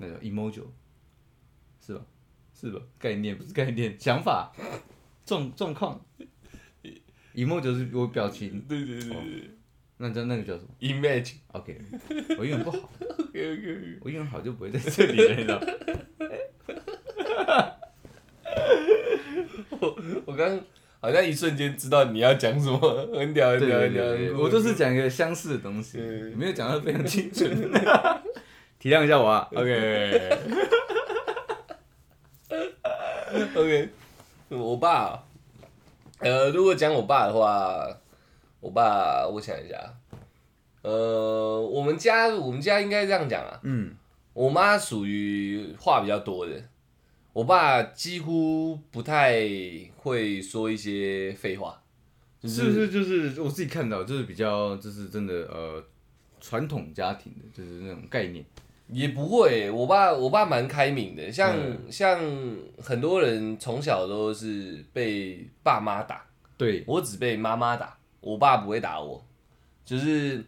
[0.00, 0.62] 那个 emoji
[1.84, 2.04] 是吧？
[2.54, 2.80] 是吧？
[2.98, 4.52] 概念不是概念，想法、
[5.24, 6.00] 状状况。
[7.34, 9.50] emoji 是我表情嗯，，对对对对
[10.00, 11.80] 那叫那个叫什么，image？OK，
[12.38, 15.60] 我英文不好，OK OK，我英文好就不会在这里了，你知道。
[20.26, 20.60] 我刚
[21.00, 22.78] 好像一瞬间知道你要讲什么，
[23.14, 24.04] 很屌很屌很屌
[24.38, 25.98] 我都是讲一个相似的东西，
[26.36, 27.50] 没有讲到非常精准。
[28.78, 30.30] 体谅一下我啊，OK。
[33.54, 33.88] OK，
[34.48, 35.22] 我爸，
[36.20, 37.86] 呃，如果讲我爸的话，
[38.60, 39.76] 我爸，我想一下，
[40.82, 43.94] 呃，我们家我们家应该这样讲啊，嗯，
[44.32, 46.52] 我妈属于话比较多的，
[47.32, 49.42] 我爸几乎不太
[49.96, 51.82] 会说一些废话，
[52.40, 55.84] 就是不是就是我自己看到，就是比较就是真的呃
[56.40, 58.44] 传统家庭的，就是那种概念。
[58.90, 61.78] 也不会，我爸我爸蛮开明的，像、嗯。
[61.90, 62.18] 像
[62.78, 66.24] 很多人从小都是被爸妈打，
[66.56, 69.22] 对，我只被妈妈打，我爸不会打我，
[69.84, 70.42] 就是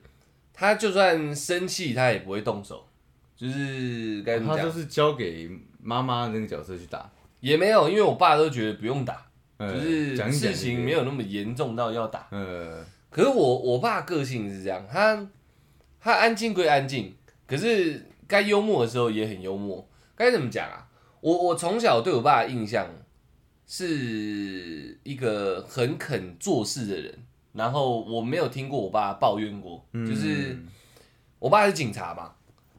[0.55, 2.88] 他就算生气，他也不会动手，
[3.37, 5.51] 就是该怎么讲，他就是交给
[5.83, 12.29] 妈妈那个角色去打，也没有，因为我爸都觉得不用打，呃就是讲一讲事情没有那么严重到要打。
[12.31, 15.27] 呃，可是我我爸个性是这样，他
[16.01, 17.14] 他安静归安静，
[17.47, 19.88] 可是该幽默的时候也很幽默。
[20.14, 20.87] 该怎么讲啊？
[21.21, 22.87] 我我从小对我爸的印象
[23.66, 27.19] 是一个很肯做事的人，
[27.53, 30.69] 然后我没有听过我爸抱怨过，就是嗯
[31.38, 32.33] 我爸是警察嘛，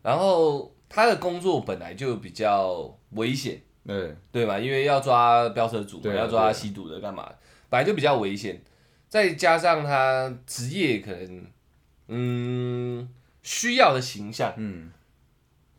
[0.04, 4.60] 然后他的工作本来就比较危险，对，对嘛？
[4.60, 7.32] 因为要抓飙车族嘛，对啊要抓吸毒的干嘛？
[7.70, 8.62] 本来就比较危险，
[9.08, 11.46] 再加上他职业可能
[12.10, 13.10] 嗯
[13.42, 14.92] 需要的形象，嗯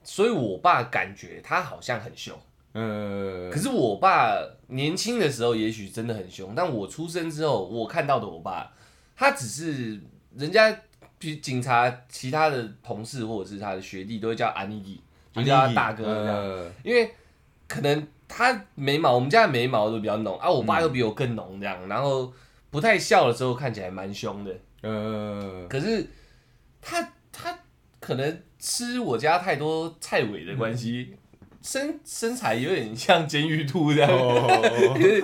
[0.03, 2.35] 所以我爸感觉他好像很凶。
[2.73, 4.35] 呃，可是我爸
[4.69, 8.73] 年轻的时候也许真的很凶，但我出生之后，我看到的我爸，
[9.15, 10.01] 他只是
[10.35, 10.75] 人家
[11.23, 15.01] 比警察其他的同事或者是他的学弟都会叫安妮弟，
[15.33, 16.35] 就叫他大哥这样。
[16.35, 17.09] 呃因为
[17.69, 22.33] 可能他眉毛，我们家的眉毛都比较浓啊，我爸又比我更浓这样，然后
[22.71, 26.05] 不太笑的时候看起来蛮凶的，呃，可是
[26.81, 27.57] 他他
[28.01, 31.17] 可能吃我家太多菜尾的关系，
[31.63, 34.11] 身身材有点像监狱兔这样，
[34.99, 35.21] 因为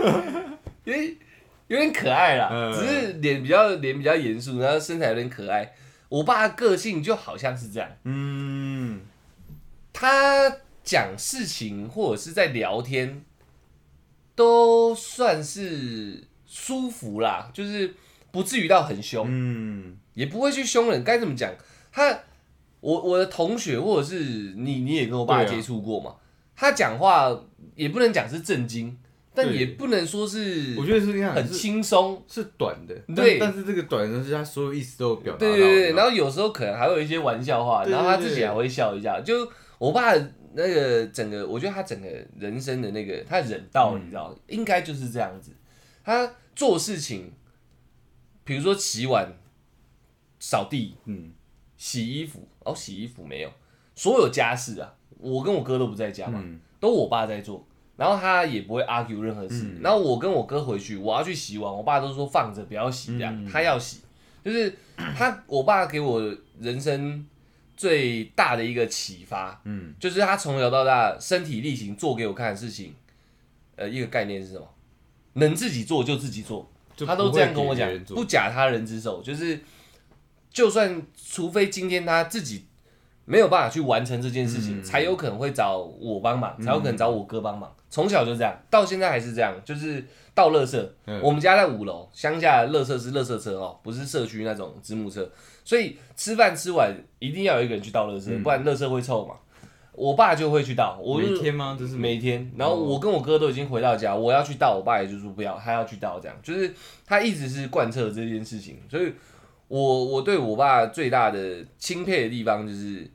[0.85, 1.17] 有点
[1.67, 5.71] 有点可爱啦，嗯只是脸比较脸比较严肃，然后身材有点可爱。
[6.09, 7.91] 我爸的个性就好像是这样。
[8.05, 9.03] 嗯，
[9.93, 13.25] 他讲事情或者是在聊天，
[14.35, 17.95] 都算是舒服啦，就是
[18.31, 21.05] 不至于到很凶，嗯，也不会去凶人。
[21.05, 21.53] 该怎么讲？
[21.93, 22.21] 他，
[22.81, 26.15] 我我的同学或者是你，你也跟我爸接触过嘛？
[26.55, 27.29] 他讲话
[27.75, 28.99] 也不能讲是震惊，
[29.45, 32.21] 但也不能说是我觉得是这样，很轻松。
[32.27, 33.39] 是短的，对。
[33.39, 39.21] 但是这个短的是他所有意思都有表达到，对对对，然后后有时候可能还会有一些玩笑话，然后他自己还会笑一下。
[39.21, 39.49] 就
[39.79, 40.13] 我爸
[40.55, 45.53] 那个整个，我觉得他整个人生的那个他忍道，嗯你知道，应该就是这样子。
[46.05, 47.33] 他做事情，
[48.43, 49.33] 比如说洗碗、
[50.41, 51.33] 扫地、嗯。
[51.77, 53.53] 洗衣服，哦，洗衣服没有，
[53.95, 56.59] 所有家事啊，我跟我哥都不在家嘛，嗯。
[56.81, 57.68] 都我爸在做。
[57.99, 59.65] 然后他也不会 argue 任何事。
[59.65, 64.01] 嗯然后我跟我哥回去，我要去洗碗，我爸都说放着不要洗，这样、嗯他要洗。
[64.45, 66.23] 就是他，我爸给我
[66.61, 67.27] 人生
[67.77, 72.95] 最大的一个启发，嗯就是他从小到大身体力行做给我看的事情，
[73.77, 74.67] 呃，一个概念是什么？
[75.35, 76.71] 能自己做就自己做，
[77.05, 79.61] 他都这样跟我讲不假他人之手，就是
[80.51, 82.65] 就算除非今天他自己
[83.29, 84.83] 没有办法去完成这件事情，嗯。
[84.83, 87.73] 才有可能会找我帮忙，才有可能找我哥帮忙。
[87.91, 90.83] 从小就这样，到现在还是这样，就是倒垃圾。
[91.07, 91.21] 嗯。
[91.23, 95.31] 我们家在五楼，乡下的垃圾是垃圾车哦，不是社区那种子母车，
[95.65, 98.43] 所以吃饭吃完一定要有一个人去倒垃圾，嗯。
[98.43, 99.35] 不然垃圾会臭嘛。
[99.93, 101.77] 我爸就会去倒，每天吗？
[101.77, 106.37] 就是每天，然后我跟我哥都已经回到家，我要去倒，我爸也就说不要，他要去倒，这样。
[106.41, 106.73] 就是
[107.05, 109.13] 他一直是贯彻这件事情，所以
[109.67, 113.11] 我我对我爸最大的钦佩的地方就是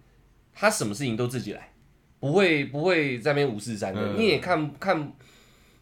[0.53, 1.73] 他什么事情都自己来，
[2.19, 4.17] 不会不会在那边无事三的，嗯。
[4.17, 5.13] 你也看看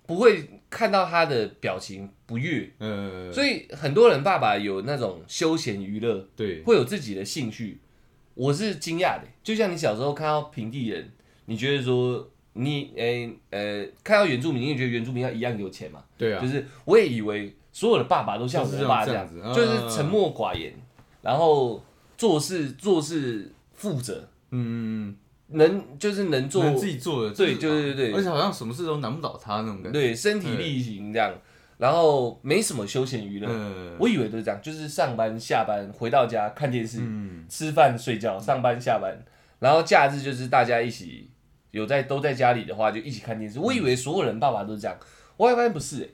[0.06, 7.80] 不会看到他的表情不悦，嗯，所以很多人爸爸有那种休闲娱乐，对，会有自己的兴趣，
[8.34, 9.24] 我是惊讶的。
[9.44, 11.10] 就像你小时候看到平地人，
[11.46, 16.04] 你觉得说你诶呃看到原住民，你也觉得原住民要一样有钱嘛？
[16.18, 16.42] 对啊。
[16.42, 20.74] 就，是我也以为所有的爸爸都像我爸这样，子就是沉默寡言，
[21.22, 21.84] 然后
[22.18, 25.16] 做事做事负责，嗯，
[25.48, 28.14] 能就是能做能自己做的，对就是对对对。
[28.18, 31.34] 而且好像什么事都难不倒他那种感觉，对身体力行这样，
[31.78, 33.48] 然后没什么休闲娱乐。
[33.50, 39.18] 嗯，我以为都是这样，就是上班下班回到家看电视，嗯，吃饭睡觉，上班下班，
[39.60, 41.30] 然后假日就是大家一起
[41.72, 43.60] 有在都在家里的话，就一起看电视。
[43.60, 44.98] 我以为所有人爸爸都是这样，
[45.38, 46.10] 我还发现不是、欸，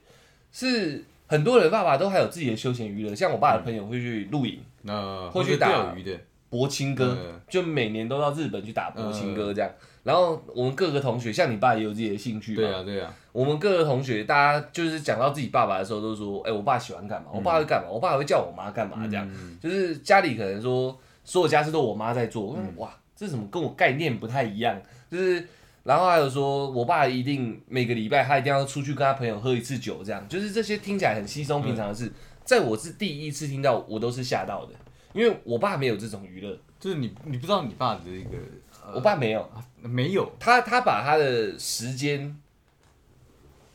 [0.52, 6.18] 是很多人爸爸都还有自己的休闲娱乐，像我爸的朋友会去露营、那会去打钓鱼的，
[6.50, 7.40] 博青哥，嗯。
[7.50, 9.72] 就每年都到日本去打博青哥这样。
[10.04, 17.30] 然后我们各个同学，像你爸也有自己的兴趣嘛，对啊，对啊，我们各个同学，大家就是讲到自己爸爸的时候，都说：“哎、我爸喜欢干嘛？
[17.34, 17.90] 我爸会干嘛？
[17.90, 24.82] 我爸还会叫我妈干嘛？”这样，嗯就是家里可能说所有家事都我妈在做，我说哇，这怎么跟我概念不太一样？
[25.12, 25.46] 就是，
[25.84, 32.10] 然后还有说我爸一定每个礼拜他一定要出去跟他朋友喝一次酒，这样，就是这些听起来很稀松平常的事，
[32.46, 34.72] 在我是第一次听到，我都是吓到的，
[35.18, 38.38] 因为我爸没有这种娱乐，就是你你不知道你爸的一个，
[38.86, 39.50] 呃我爸没有，
[39.82, 42.40] 没有，他他把他的时间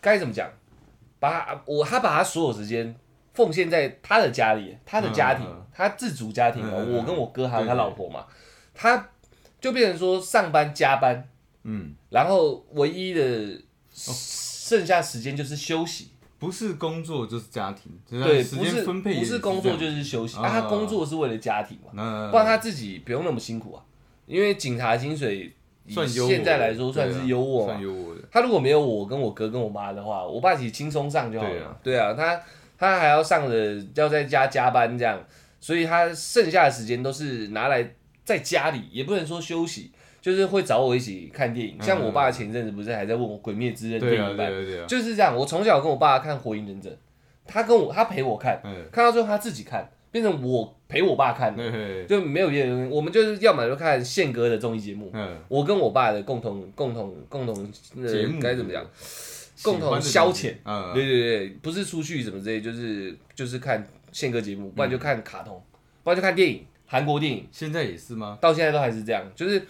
[0.01, 0.49] 该怎么讲？
[1.19, 2.95] 把他我他把他所有时间
[3.35, 8.25] 奉献在他的家里，他的家庭，嗯嗯他自主家庭哦，嗯嗯我跟我哥还有他老婆嘛，
[8.73, 9.11] 他
[9.61, 11.29] 就变成说上班加班，
[11.65, 16.12] 嗯，然后唯一的剩下时间就是休息。
[16.43, 23.85] 不是工作就是家庭，就是对，不是分配不是工作就是是休息，啊，他啊工作是为了家庭嘛，不然他自己不用那么辛苦啊。
[24.27, 25.53] 因为警察薪水
[25.87, 27.81] 以现在来说算是优渥嘛。
[28.33, 31.79] 他如果没有我跟我哥跟我妈的话，我爸其实轻松上就好了。
[31.81, 32.41] 对啊，他
[32.77, 35.23] 他还要上的要在家加班这样，
[35.61, 41.77] 所以他剩下的时间都是拿来在家里，也不能说休息，就是会找我一起看电影。
[41.83, 44.49] 像我爸前阵子不是还在问我《鬼灭之刃》电影版，
[44.87, 45.37] 就是这样。
[45.37, 46.89] 我从小跟我爸看《火影忍者》，
[47.45, 52.89] 他跟我他陪我看，嗯，看到最后他自己看，变成我陪我爸看，对，就没有别人。
[52.89, 57.55] 我们就是要么就看宪哥的综艺节目，嗯，我跟我爸的共同共同共同
[57.97, 58.87] 呃节目该怎么讲？
[59.63, 65.63] 共同消遣，嗯，对对对，不是出去什么之类，就是就是看宪哥节目，不然就看卡通，
[66.03, 68.37] 不然就看电影，韩国电影，现在也是吗？
[68.41, 69.25] 到现在都还是这样。
[69.37, 69.63] 就是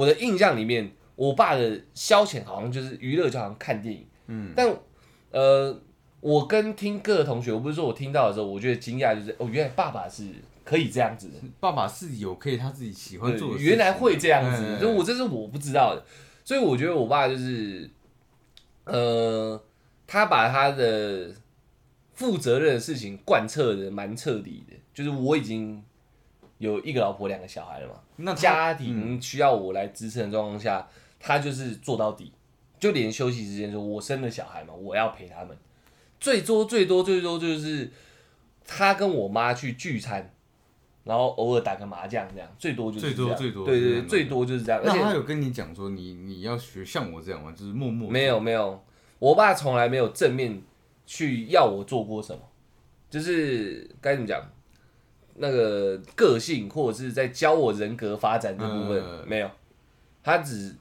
[0.00, 4.06] 我的印象里面，我爸的消遣好像就是娱乐，就好像看电影。
[4.28, 4.74] 嗯，但
[5.30, 5.78] 呃，
[6.20, 10.24] 我跟听歌的同学，我不是说我听到的时候，我觉得惊讶，就是哦，原来爸爸是
[10.64, 11.34] 可以这样子的。
[11.60, 16.02] 爸爸是有可以他自己喜欢做的原来会这样子，嗯就我这是我不知道的，
[16.44, 17.90] 所以我觉得我爸就是，
[18.84, 19.62] 呃，
[20.06, 21.30] 他把他的
[22.14, 25.82] 负责任的事情贯彻的蛮彻底的，就是我已经
[26.60, 32.32] 有一个老婆两个小孩了嘛，那家庭需要我来支撑的状况下，他就是做到底，
[32.78, 35.56] 就连休息时间说，我生了小孩嘛，我要陪他们，
[36.20, 37.90] 最多最多最多就是
[38.64, 40.32] 他跟我妈去聚餐。
[41.02, 44.80] 然后偶尔打个麻将这样，最多就是最多最多对对对，最多就是这样。
[44.84, 47.50] 而且他有跟你讲说你你要学像我这样吗？
[47.52, 48.84] 就是默默没有没有，
[49.18, 50.62] 我爸从来没有正面
[51.06, 52.42] 去要我做过什么，
[53.08, 54.46] 就是该怎么讲，
[55.40, 59.50] 那个个性或者是在教我人格发展这部分、嗯没有，
[60.22, 60.74] 他只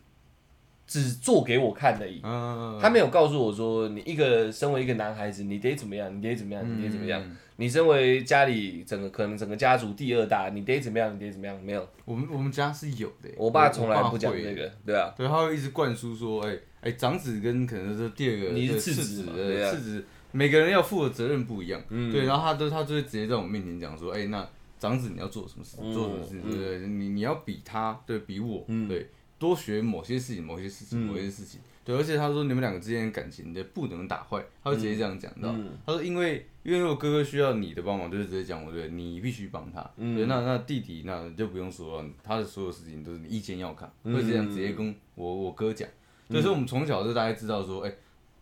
[0.86, 2.22] 只做给我看而已。
[2.24, 7.22] 嗯，他没有告诉我说，你一个身为一个男孩子，你得怎么样，你得怎么样，你得怎么样。
[7.24, 11.62] 嗯你身为家里整个可能整个家族第二大，你得怎么样，你得怎么样。
[11.62, 22.12] 没有，我们我们家是有的，我爸从来不讲这个，对啊，对，他会一直灌输说，哎、哎、长子跟可能是第二个你是次子嘛对对啊次子，每个人要负的责任不一样，嗯。
[22.12, 26.42] 对，然后他都他就会直接在我面前讲说，哎、那长子你要做什么事，嗯做什么事，嗯。
[26.44, 26.88] 对不对？
[26.88, 31.08] 你你要比他，对比我，嗯对，多学某些事情，某些事情，嗯。
[31.08, 35.72] 某些事情，对，而且他说你们两个之间的感情的不能打坏，他会直接这样讲到，嗯。
[35.86, 39.82] 他说因为因为如果哥哥需要你的帮忙，就是直接讲我对，你必须帮他。
[39.98, 40.16] 嗯。
[40.16, 44.14] 对，那那弟弟那就不用说了，他的所有事情都是你意见要看，嗯。
[44.14, 45.90] 会这样直接跟我我哥讲。
[46.30, 47.92] 所以说我们从小就大概知道说，哎、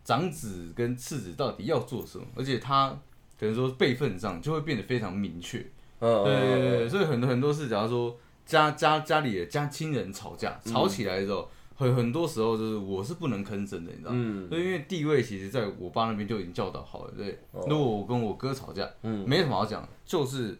[0.08, 2.98] 长子跟次子到底要做什么，而且他
[3.38, 5.58] 可能说辈分上就会变得非常明确。
[5.98, 8.16] 嗯，对对对所以很多很多事，假如说
[8.46, 14.16] 家家家里的家亲人吵架，嗯吵起来的时候，很很多时候就是我是不能吭声的，你知道吗？
[14.18, 17.38] 嗯所以因为地位其实在我爸那边就已经教导好了，对。
[17.52, 20.56] 哦如果我跟我哥吵架，嗯，没什么好讲，就是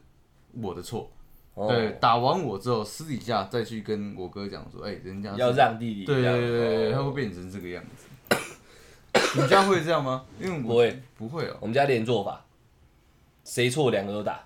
[0.53, 1.11] 我的错。
[1.55, 8.37] 哦对，打完我之后，私底下再去跟我哥讲说，哎、人家要让弟弟对对对对对，他哦会变成这个样子。
[9.35, 10.25] 你家会这样吗？
[10.41, 12.45] 因为我不会，不会哦、我们家连做法，
[13.45, 14.45] 谁错两个都打，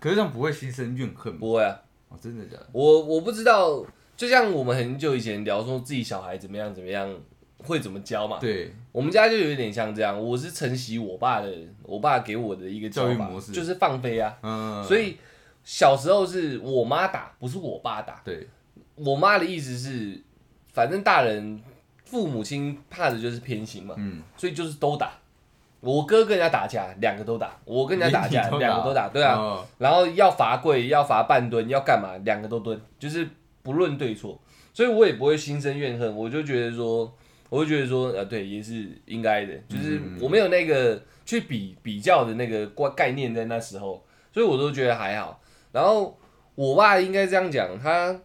[0.00, 1.38] 可是这样不会心生怨恨吗？
[1.40, 1.80] 不会啊。
[2.08, 2.68] 哦，真的假的？
[2.72, 3.84] 我我不知道，
[4.16, 7.10] 就像我们很久以前聊说自己小孩怎么样怎么样，
[7.58, 8.38] 会怎么教嘛。
[8.38, 11.50] 对，我们家就有点像这样，我是承袭我爸的，
[11.82, 14.36] 我爸给我的一个教法教育模式就是放飞啊。
[14.42, 15.16] 嗯，所以
[15.64, 18.20] 小时候是我妈打，不是我爸打。
[18.24, 18.46] 对，
[18.96, 20.20] 我妈的意思是，
[20.72, 21.58] 反正大人
[22.12, 25.12] 父母亲怕的就是偏心嘛，嗯，所以就是都打。
[25.80, 29.08] 我哥跟人家打架，两个都打；我跟人家打架， 两个都打。
[29.08, 32.14] 对啊，哦然后要罚跪，要罚半蹲，要干嘛？
[32.22, 33.26] 两个都蹲，就是
[33.62, 34.38] 不论对错，
[34.74, 37.10] 所以我也不会心生怨恨，我就觉得说，
[37.48, 45.40] 我就觉得说，呃，对，也是应该的，就是嗯我没有那个去比比较的那个观概念在那时候，所以我都觉得还好。
[45.72, 46.14] 然后
[46.54, 48.20] 我爸应该这样讲，他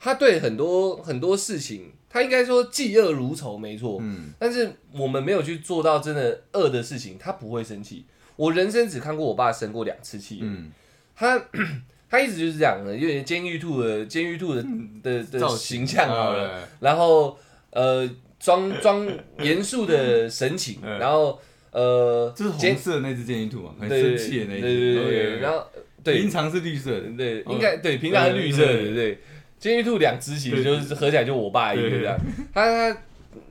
[0.00, 8.04] 他对很多很多事情，他应该说嫉恶如仇，没错，嗯，但是我们没有去做到真的恶的事情，他不会生气。
[8.34, 10.72] 我人生只看过我爸生过两次气，嗯，
[11.14, 11.40] 他
[12.10, 14.64] 他一直就是这样的，有点监狱兔的监狱兔的
[15.02, 17.38] 的的形象好了，哎然后
[17.70, 18.10] 呃
[18.40, 19.08] 装装
[19.40, 20.98] 严肃的神情，嗯。
[20.98, 21.38] 然后
[21.70, 25.64] 呃这是监红色的那只监狱兔嘛，很生气的那一只，对对对然后
[26.02, 26.18] 对。
[26.18, 29.18] 平常是绿色的，对，哦应该对，平常是绿色的，对对。
[29.60, 32.00] 监狱兔两只其实就是合起来就我爸一个对。
[32.00, 32.18] 这样，
[32.52, 33.00] 他他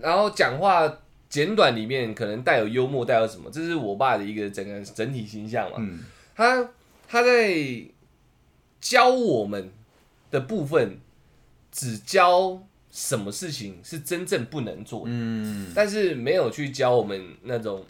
[0.02, 0.92] 然后讲话
[1.30, 5.78] 简短里面可能带有幽默，带有什么，这是我爸的一个整个整体形象嘛。
[5.78, 6.00] 嗯，
[6.36, 6.70] 他
[7.08, 7.54] 他在
[8.82, 9.70] 教我们
[10.32, 11.00] 的部分，
[11.72, 12.60] 只教
[12.92, 17.86] 什么事情是真正不能做的，嗯，但是没有去教我们那种，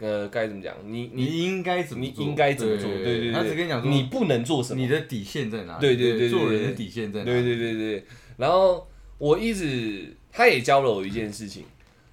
[0.00, 0.74] 呃，该怎么讲？
[0.84, 2.24] 你你你应该怎么你做？
[2.24, 2.88] 应该怎么做？
[2.90, 4.88] 对对对，他只跟你讲说你不能做什么你。
[4.88, 5.80] 的底线在哪里？
[5.80, 7.24] 对对对对做人的底线在哪？
[7.26, 8.04] 对对对对，
[8.36, 8.86] 然后
[9.18, 11.64] 我一直他也教了我一件事情，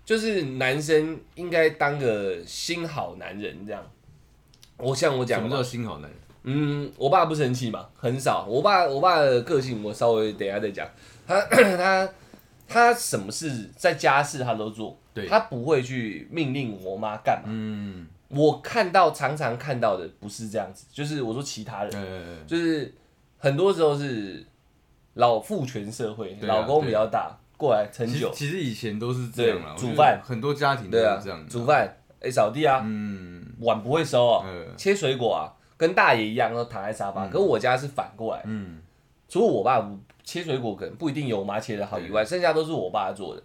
[0.06, 3.84] 就是男生应该当个心好男人这样。
[4.78, 6.20] 我像我讲什么叫心好男人？
[6.44, 8.46] 嗯，我爸不生气嘛，很少。
[8.48, 10.88] 我爸我爸的个性我稍微等一下再讲。
[11.26, 12.10] 他 他
[12.78, 15.28] 他什么事在家事他都做，对。
[15.28, 17.46] 他不会去命令我妈干嘛。
[17.48, 22.94] 嗯，我看到常常看到的不是这样子，就是我说其他人，呃，就是
[23.38, 24.46] 很多时候是
[25.16, 30.22] 老父权社会，对啊老公比较大，过来成就，其实其实以前都是这样啦，对煮我觉得饭。
[30.24, 37.28] 很多家庭都对啊是这样，，煮，饭，哎扫地啊，嗯，碗不会收啊，呃，切水果啊，跟大爷一样，都躺在沙发。
[37.28, 38.80] 可我家是反过来，嗯，
[39.28, 39.98] 除了我爸不
[40.28, 43.42] 切水果可能不一定有我妈切的好以外，剩下都是我爸做的。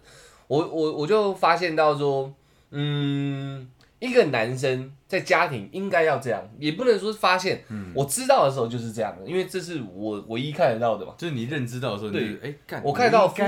[0.47, 2.31] 我我我就发现到说，
[2.71, 3.65] 嗯，
[3.99, 7.63] 一个男生在家庭应该要这样，也不能说发现，
[7.95, 11.13] 我知道的时候就是这样的，因为这是我唯一看得到的嘛。
[11.17, 13.41] 就是你认知到的时候，对哎干，我看到夫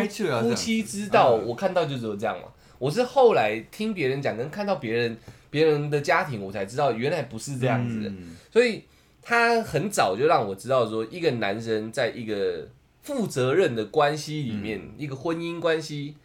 [0.56, 2.48] 妻之道，嗯我看到就只有这样嘛。
[2.80, 5.18] 我是后来听别人讲，跟看到别人
[5.50, 8.10] 别人的家庭，我才知道原来不是这样子的。
[8.10, 8.84] 嗯所以
[9.22, 12.66] 他很早就让我知道说，一个男生在一个
[13.06, 16.16] 负责任的关系里面，嗯一个婚姻关系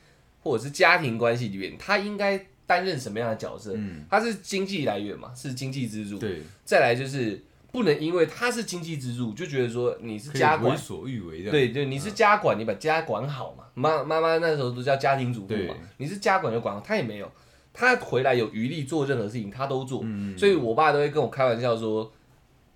[0.42, 3.74] 或者是家庭关系里面，他应该担任什么样的角色？
[3.76, 6.18] 嗯，他是经济来源嘛，是经济支柱。
[6.18, 10.76] 对，再来就是不能因为他是经济支柱，就觉得说你是家管为。
[10.76, 13.64] 所欲为的，对对，你是家管，你把家管好嘛。
[13.74, 17.30] 妈妈妈那时候都叫家庭主妇嘛，你是家管就管好，他也没有，
[17.72, 20.00] 他回来有余力做任何事情，他都做。
[20.04, 22.10] 嗯，所以我爸都会跟我开玩笑说，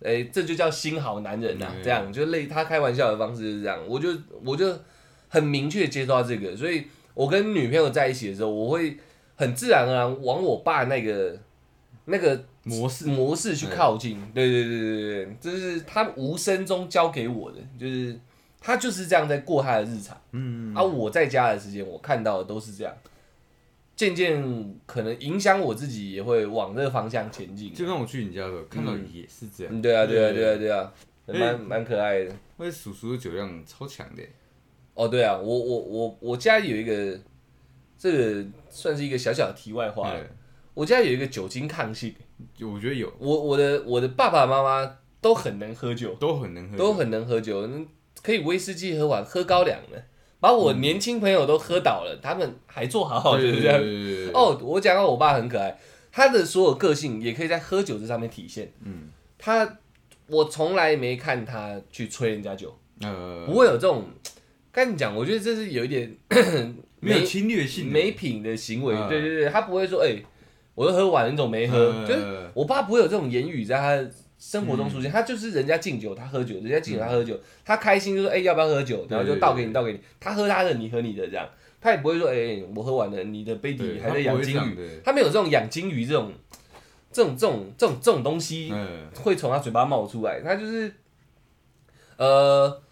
[0.04, 4.10] 哎、这就叫新好男人呐、嗯这样就类他开玩笑的方式是这样，我就
[4.44, 4.78] 我就
[5.28, 6.84] 很明确接受到这个，所以
[7.14, 8.98] 我跟女朋友在一起的时候，我会
[9.36, 11.36] 很自然而然往我爸那个
[12.04, 14.20] 那个模式，模式去靠近。
[14.34, 18.18] 对对对对对对，这是他无声中教给我的，就是
[18.60, 20.16] 他就是这样在过他的日常。
[20.32, 22.94] 嗯，啊，我在家的时间，我看到的都是这样，
[23.96, 27.72] 渐渐可能影响我自己，也会往这个方向前进。
[27.72, 30.92] 就跟我去你家的时候看到也是这样，嗯，对啊，对啊，对对啊，对啊，
[31.26, 32.34] 对蛮蛮可爱的。
[32.56, 34.22] 而且叔叔的酒量超强的，
[34.94, 37.18] 哦，对啊，我我我我家里有一个，
[37.98, 40.14] 这个算是一个小小的题外话
[40.74, 42.12] 我家有一个酒精抗性，
[42.60, 47.86] 我觉得有，我我的我的爸爸妈妈都很能喝酒，都很能喝，都很能喝酒，嗯
[48.22, 50.04] 可以威士忌喝完，喝高粱的，
[50.44, 53.80] 把我年轻朋友都喝倒了，他们还做好好的对这样。
[53.80, 55.74] 对，哦，我讲到我爸很可爱，
[56.12, 58.70] 他的所有个性也可以在喝酒这上面体现。
[58.84, 59.78] 嗯，他
[60.26, 64.04] 我从来没看他去催人家酒，呃，不会有这种。
[64.70, 66.14] 跟你讲，我觉得这是有一点
[67.00, 68.94] 没有侵略性的，没品的行为。
[68.94, 70.16] 嗯对对对，他不会说，哎、
[70.74, 71.90] 我都喝完了，你怎么没喝？
[71.96, 74.10] 嗯就是我爸不会有这种言语在他
[74.46, 79.06] 生活中出现，他就是人家敬酒，他喝酒；人家敬酒，他喝酒，他开心就说，哎、要不要喝酒？
[79.08, 80.00] 然后就倒给你，倒给你。
[80.20, 81.48] 他喝他的，你喝你的，这样。
[81.80, 84.74] 他也不会说，哎、我喝完了，你的杯底还在养金鱼。
[84.74, 86.30] 鱼，他没有这种养金鱼这种
[87.10, 90.92] 这种这种这种这种东西嗯，会从他嘴巴冒出来，他就是
[92.18, 92.82] 呃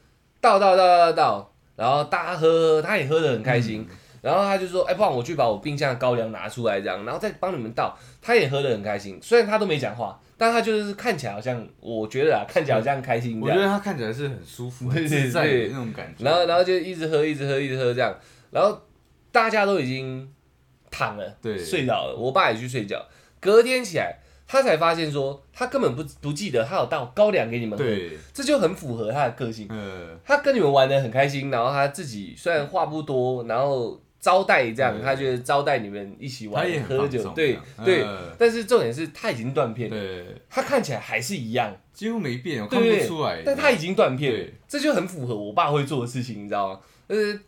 [0.41, 3.87] 倒倒倒倒倒，然后大家喝喝，他也喝得很开心，
[4.23, 13.55] 然后他就说，哎、不然我去把我冰箱的高粱拿出来，这样，然后再帮你们倒，他也喝得很开心，虽然他都没讲话，但他就是看起来好像，我觉得啊，看起来好像很开心我觉。
[13.55, 16.25] 得他看起来是很舒服、对对很自在的那种感觉。
[16.25, 18.13] 然后然后就一直喝，一直喝，一直喝这样，
[18.51, 18.77] 然后
[19.31, 20.29] 大家都已经
[20.91, 23.07] 躺了，对睡着了，我爸也去睡觉。
[23.39, 24.19] 隔天起来，
[24.49, 29.69] 他才发现说，他根本不不记得他有倒高粱给你们喝，对，这就很符合他的个性。
[29.71, 38.03] 嗯，他跟你们玩的很开心，然后他自己虽然话不多，然后招待这样，他觉得招待你们一起玩他也喝酒，对对。
[38.05, 43.43] 呃但是重点是他已经断片了，对，他看起来还是一样，几乎没变，我看对不出来。
[43.45, 46.81] 但他已经断片这就很符合我爸会做的事情，你知道吗？
[47.09, 47.41] 就是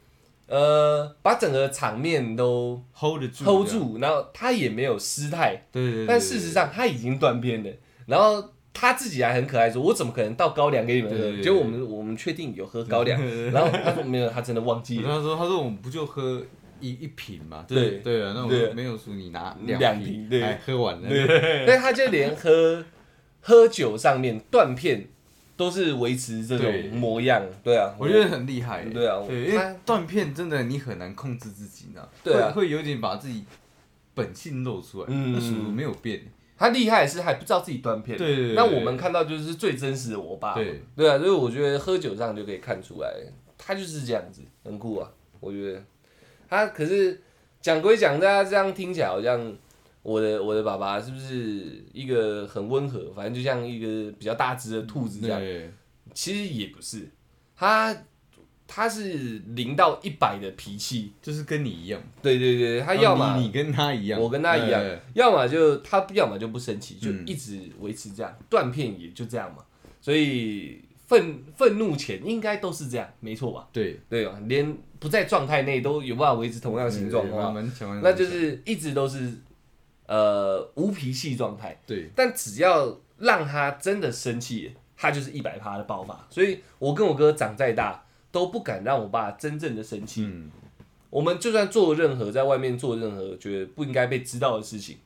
[0.49, 5.63] 呃，把整个场面都 hold 得住 hold，住，然后他也没有失态。
[6.07, 7.71] 但事实上他已经断片了，
[8.07, 8.51] 然后。
[8.77, 13.17] 他自己还很可爱，说：“我怎么可能倒高粱给你们喝？”结果我们我们确定有喝高粱，
[13.53, 15.09] 然后他说没有，他真的忘记了。
[15.09, 16.43] 他说他说我们不就喝
[16.81, 17.65] 一一瓶嘛？
[17.69, 21.09] 对对对啊，那对我没有说你拿两瓶瓶对喝完了。
[21.09, 22.85] 对， 他就连喝
[23.41, 25.07] 喝酒上面断片
[25.57, 27.43] 都是维持这对种模样。
[27.63, 28.85] 对啊，我觉得很厉害。
[28.85, 32.09] 对啊对，因他为断片真的你很难控制自己，你知道？
[32.23, 33.45] 对啊会会有点把自己
[34.15, 35.07] 本性露出来。
[35.11, 36.23] 嗯叔叔没有变。
[36.57, 38.17] 他厉害的是还不知道自己断片。
[38.17, 40.55] 对那我们看到就是最真实的我爸嘛。
[40.55, 43.13] 对对啊，所以我觉得喝酒上就可以看出来，
[43.59, 45.11] 他就是这样子，很酷啊，
[45.41, 45.83] 我觉得。
[46.49, 47.21] 他可是
[47.61, 49.55] 讲归讲，大家这样听起来好像
[50.03, 55.41] 我的我的爸爸是不是一个很温和，反正就像一个比较大只的兔子这样。
[55.41, 55.71] 对，
[56.13, 57.09] 其实也不是，
[57.57, 57.97] 他
[58.67, 64.81] 他是零到一百的脾气，就是跟你一样，对对对，他要么你你跟他一样，我跟他一样。
[64.83, 67.25] 对，要么就他要么就不生气，就嗯。
[67.27, 69.65] 一直维持这样，断片也就这样嘛。
[70.01, 73.69] 所以愤愤怒前应该都是这样，没错吧？
[73.73, 74.41] 对，对吧？
[74.47, 77.55] 连不在状态内都有办法维持同样的形状的话，
[78.03, 79.33] 那就是一直都是
[80.07, 81.79] 呃无脾气状态。
[81.87, 86.27] 对，但只要让他真的生气，他就是一百趴的爆发。
[86.31, 90.25] 所以我跟我哥长再大都不敢让我爸真正的生气。
[90.25, 90.51] 嗯，
[91.11, 94.97] 我们就算做任何在外面做任何觉得不应该被知道的事情，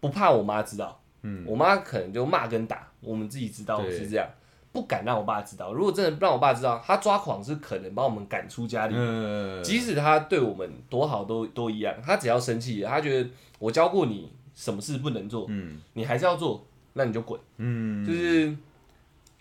[0.00, 4.28] 不怕我妈知道，嗯，我妈可能就骂跟打，我们自己知道是这样，
[4.76, 5.72] 不敢让我爸知道。
[5.72, 8.94] 如果真的让我爸知道，他抓狂是可能把我们赶出家里。
[8.94, 16.62] 呃，即使他对我们多好都都一样，他只要生气，他觉得我教过你什么事不能做，嗯你还是要做，
[16.92, 17.40] 那你就滚。
[17.56, 18.54] 嗯，就是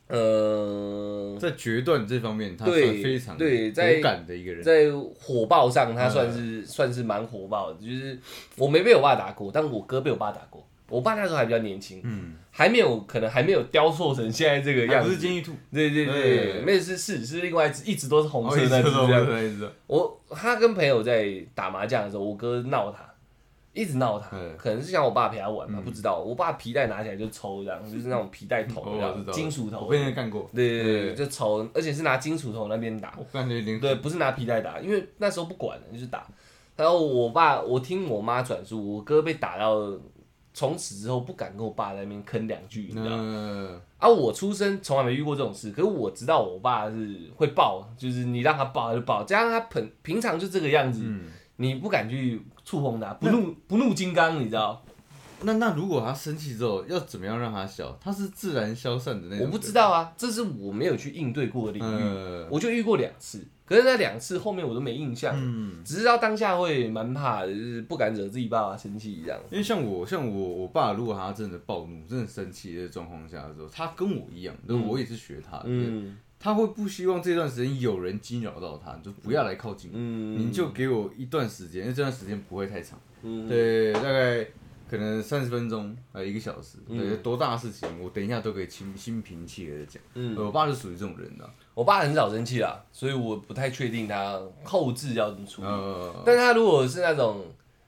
[0.08, 7.80] 呃，在决断这方面，他对算非常对在果敢的一个人，在火爆上，他算嗯是、算是蛮火爆的。
[7.80, 8.18] 就是
[8.56, 10.65] 我没被我爸打过，但我哥被我爸打过。
[10.90, 15.10] 我爸那时候还比较年轻，嗯，还没有可能还没有雕塑成现在这个还样子。
[15.10, 19.26] 不是监狱兔，对对对，对那是是是另外一只，一直都是红色哦那只这样。
[19.26, 23.04] 对对对我他跟朋友在打麻将的时候，我哥闹他，
[23.74, 26.20] 一直闹他，嗯可能是想我爸陪他玩吧，嗯不知道。
[26.20, 28.86] 我爸皮带拿起来就抽，这样就是那种皮带头，
[29.34, 29.90] 金属头我。
[29.90, 33.16] 被人家干过，对对对，对就抽，而且是拿金属头那边打。
[33.18, 36.28] 我感觉有点对，不是拿皮带打，因为那时候不管了，就是打。
[36.78, 39.80] 然后我爸，我听我妈转述，我哥被打到
[40.56, 43.18] 从此之后不敢跟我爸在那边坑两句，你知道
[43.98, 51.26] 啊，我出生从来没遇过这种事，可是我知道我爸是会爆，就是你让他爆他就爆，加上他平平常就这个样子，嗯，
[51.58, 54.82] 你不敢去触碰他，不怒不怒金刚，你知道？
[55.42, 57.96] 那那如果他生气之后，要怎么样让他消？
[58.02, 65.36] 他是自然消散的那种，我不知道啊，这是我没有去应对过的领域，嗯我就遇过两次，可是那两次后面我都没印象。
[65.36, 69.38] 嗯，只知道当下会蛮怕的，就是不敢惹自己爸爸生气一样。
[69.50, 76.18] 因为像我像我我爸，如果他真的暴怒、真的生气的状况下的时候，他跟我一样，那我也是学他的，嗯。
[76.38, 79.90] 他会不希望这段时间有人惊扰到他，就不要来靠近
[80.38, 83.48] 你就给我一段时间，因为这段时间不会太长，嗯。
[83.48, 84.46] 对，大概
[84.98, 90.02] 可能三十分钟呃一个小时，嗯对，多大的事情我等一下都可以心心平气和的讲。
[90.14, 95.68] 嗯，我爸是属于这种人的，我爸很少生气啦，所以我不太确定他后置要怎么处理。
[95.68, 97.46] 呃，但他如果是那种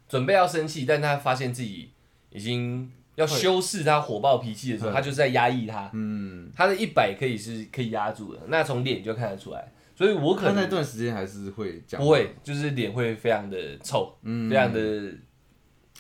[0.07, 1.91] 准备要生气，但他发现自己
[2.29, 5.89] 已经要修饰他火爆脾气的时候，对他就是在压抑他。
[5.93, 9.73] 嗯，他的一百可以是可以压住的，那从脸就看得出来。
[9.95, 15.11] 所以我可能那能段时间还是会讲，不会，就是脸会非常的臭，嗯非常的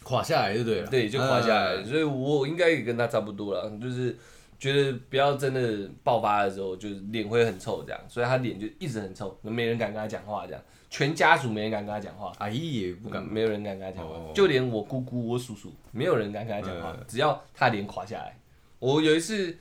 [0.07, 1.75] 垮下来，就对了，对，就垮下来。
[1.75, 4.15] 嗯所以我应该也跟他差不多了，就是
[4.57, 14.31] 觉得不要真的爆发的时候，就是脸会很臭这样，所以他脸就一直很臭，没人敢跟他讲话这样，全家族没人敢跟他讲话，阿姨也不敢，没有人敢跟他讲话，哦。
[14.33, 17.05] 就连我姑姑、我叔叔，没有人敢跟他讲话，嗯。
[17.05, 18.39] 只要他脸垮下来。
[18.79, 19.57] 我有一次，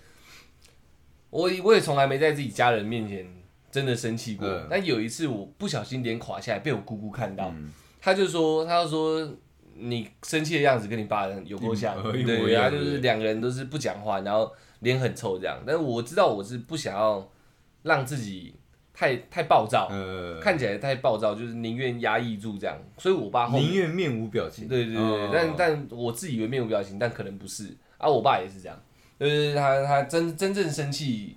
[1.30, 3.26] 我我也从来没在自己家人面前
[3.72, 4.68] 真的生气过，嗯。
[4.70, 7.72] 但有一次我不小心脸垮下来，被我姑姑看到，嗯。
[8.00, 9.28] 他就说，他就说
[9.78, 15.58] 你生气的样子跟你爸有够像，对，一样他就是两个人都是不讲话，然后脸很臭这样。
[15.66, 17.30] 但是我知道我是不想要
[17.82, 18.54] 让自己
[18.94, 22.76] 太太暴躁，呃，看起来太暴躁，就是宁愿压抑住这样。
[22.98, 28.08] 所以我爸宁愿面无表情，对对对，哦但但我自以为面无表情，但可能不是啊。
[28.08, 28.82] 我爸也是这样，
[29.20, 31.36] 就是他他真真正生气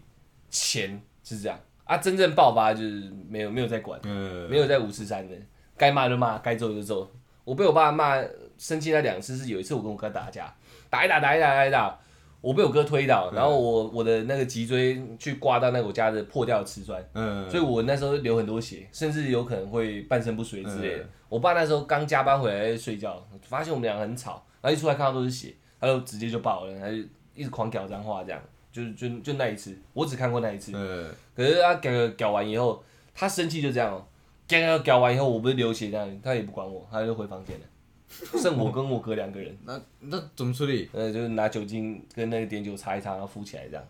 [0.49, 3.99] 前是这样啊，真正爆发就是没有没有在管。
[4.03, 5.35] 呃，没有在五十三的，
[5.75, 7.11] 该骂就骂，该揍就揍。
[7.49, 8.23] 我被我爸骂
[8.59, 10.53] 生气那两次是有一次我跟我哥打架，
[10.87, 11.99] 打一打打一打打一打，
[12.41, 21.09] 我被我哥推倒，然后我我的那个脊椎去刮到那个我家的破掉的瓷砖，嗯，所以我那时候流很多血，甚至有可能会半身不遂之类的嗯。
[21.27, 26.97] 我爸那时候刚加班回来睡觉，发现我们俩很吵，然后一出来看到都是血，他就直接就爆了，他就
[27.33, 28.39] 一直狂屌脏话这样，
[28.71, 30.71] 就是就就那一次，我只看过那一次。
[30.75, 32.83] 嗯，可是他搞搞完以后，
[33.15, 34.07] 他生气就这样
[34.49, 37.65] 搞搞完以后，我不是流血这样，他也不管我，他就回房间了，
[38.41, 40.89] 剩我跟我哥两个人，那那怎么处理？
[40.91, 43.83] 呃，就是拿酒精跟那个碘酒擦一擦，然后敷起来这样。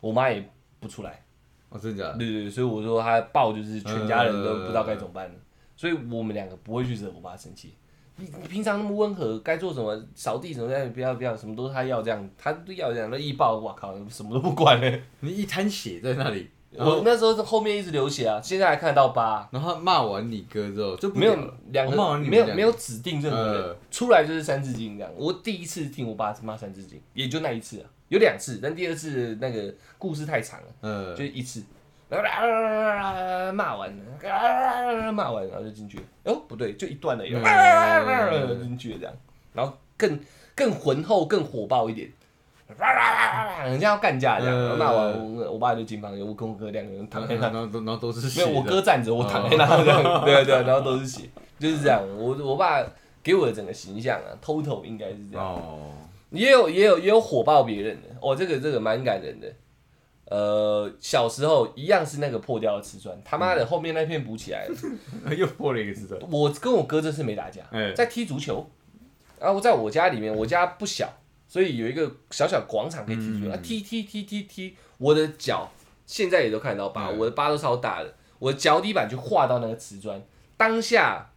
[0.00, 0.44] 我妈也
[0.78, 1.24] 不出来，
[1.70, 2.18] 哦，真的假的？
[2.18, 5.34] 对对对，所以我说他爆就是全家人都不知道该怎么办了，
[5.74, 7.74] 所以我们两个不会去惹我爸生气。
[8.18, 14.98] 你你平常那么温和，该做什么扫地什么的，不要不要，什么都是他要这样，他都要这样，那一爆，我靠，什么都不管了。
[15.20, 16.48] 你一滩血在那里，
[16.78, 19.48] 我那时候后面一直流血啊，现在还看得到疤。
[19.52, 21.34] 然后他骂完你哥之后就不没有
[21.70, 25.12] 两个哦骂完你们没有两个没有指定任何人呃，出来就是三字经这样。
[25.16, 31.62] 我第一次听我爸骂三字经，也就那一次啊，有两次，但第二次那个故事太长了，呃就一次。
[32.08, 36.04] 然后啊骂完了，啊骂完然后就进去了。
[36.24, 39.14] 哦，不对，就一段了，有嗯进去了这样，
[39.52, 40.20] 然后更
[40.54, 42.08] 更浑厚、更火爆一点。
[43.66, 51.22] 人家要干架这样，然后骂完我我爸就进房间，我跟我哥两个人躺在那然后都然后都是没有，我哥站着，我躺在那这样， 对对，然后都是血，
[51.58, 52.02] 就是这样。
[52.18, 52.84] 我我爸
[53.22, 55.46] 给我的整个形象啊，total 应该是这样。
[55.46, 55.92] 哦，
[56.30, 59.46] 也有也有也有火爆别人的，哦，这个这个蛮感人的。
[60.28, 64.74] 呃，小时候一样是那个破掉的瓷砖，他妈的后面那片补起来了。
[65.36, 68.68] 又破了一个瓷砖，我跟我哥这次没打架，哎在踢足球。
[69.38, 71.08] 然后在我家里面，我家不小，
[71.56, 73.50] 所以有一个小小广场可以踢足球。
[73.50, 75.72] 嗯啊，踢踢踢踢踢，我的脚
[76.04, 80.22] 现在也都看得到疤，嗯我的疤都超大的，我的脚底板就划到那个瓷砖。
[80.58, 81.30] 当下，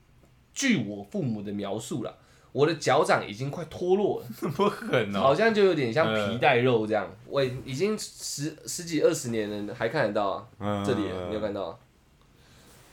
[0.53, 2.17] 据我父母的描述了，
[2.51, 4.27] 我的脚掌已经快脱落了。
[4.37, 7.09] 这么狠哦，好像就有点像嗯皮带肉这样。
[7.25, 11.77] 我已经十十几二十年了，还看得到啊，嗯这里没有看到啊。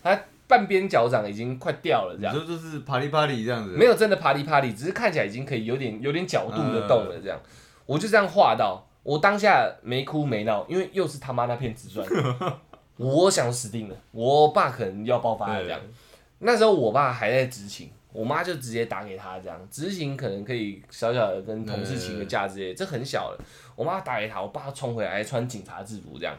[0.05, 2.35] 它半边脚掌已经快掉了，这样。
[2.35, 7.39] 你说就是啪里啪里这样子，没有真的啪里啪里，只是看起来已经可以有点有点角度的动了，这样。
[7.87, 12.07] 我就这样画到，我当下没哭没闹，因为又是他妈那片瓷砖，
[12.97, 15.81] 我想死定了，我爸可能要爆发了这样。
[16.39, 23.45] 那时候我爸还在执勤，我妈就直接打给他这样，执勤可能可以小小的跟同事请个假之类的，这很小了。
[23.75, 26.37] 我妈打给他，我爸冲回来还穿警察制服这样，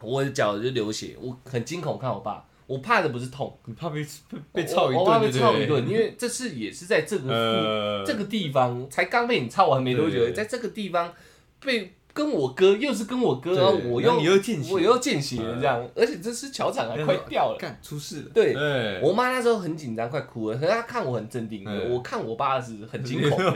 [0.00, 11.12] 我的脚就流血，我很惊恐看我爸，我怕的不是痛，你怕被被被操一顿我怕顿，被操一顿，因为这次也是在这个、呃，这个地方，才刚被你操完没多久，在这个地方
[11.60, 14.72] 被跟我哥又是跟我哥，然后我又你又见血。
[14.72, 17.58] 我又见血这样，而且这次桥场还快掉了。
[17.58, 18.54] 干出事了，对。
[18.54, 20.56] 哎我妈那时候很紧张，快哭了。
[20.56, 23.38] 可是她看我很镇定，嗯我看我爸是很惊恐。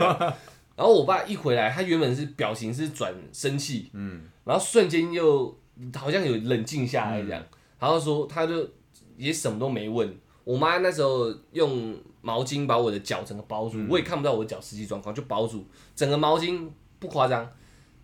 [0.77, 5.57] 然后我爸一回来，他原本是表情是转生气，嗯，然后瞬间又
[5.95, 7.43] 好像有冷静下来这样，
[7.79, 8.69] 然后说他就
[9.17, 10.15] 也什么都没问。
[10.45, 16.65] 我妈那时候用毛巾把我的脚整个包住，我也看不到我的脚实际状况，就包住整个毛巾
[16.99, 17.51] 不夸张，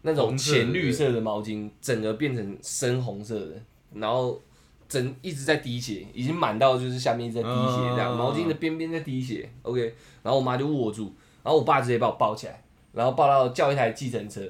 [0.01, 3.55] 那种浅绿色的毛巾，整个变成深红色的，
[3.93, 4.41] 然后
[4.89, 9.49] 整一直在滴血，已经满到就是下面一直在滴血这样，嗯毛巾的边边在滴血。
[9.61, 12.61] OK，然后我妈就握住，然后我爸直接把我抱起来，
[12.91, 14.41] 然后抱到叫一台计程车。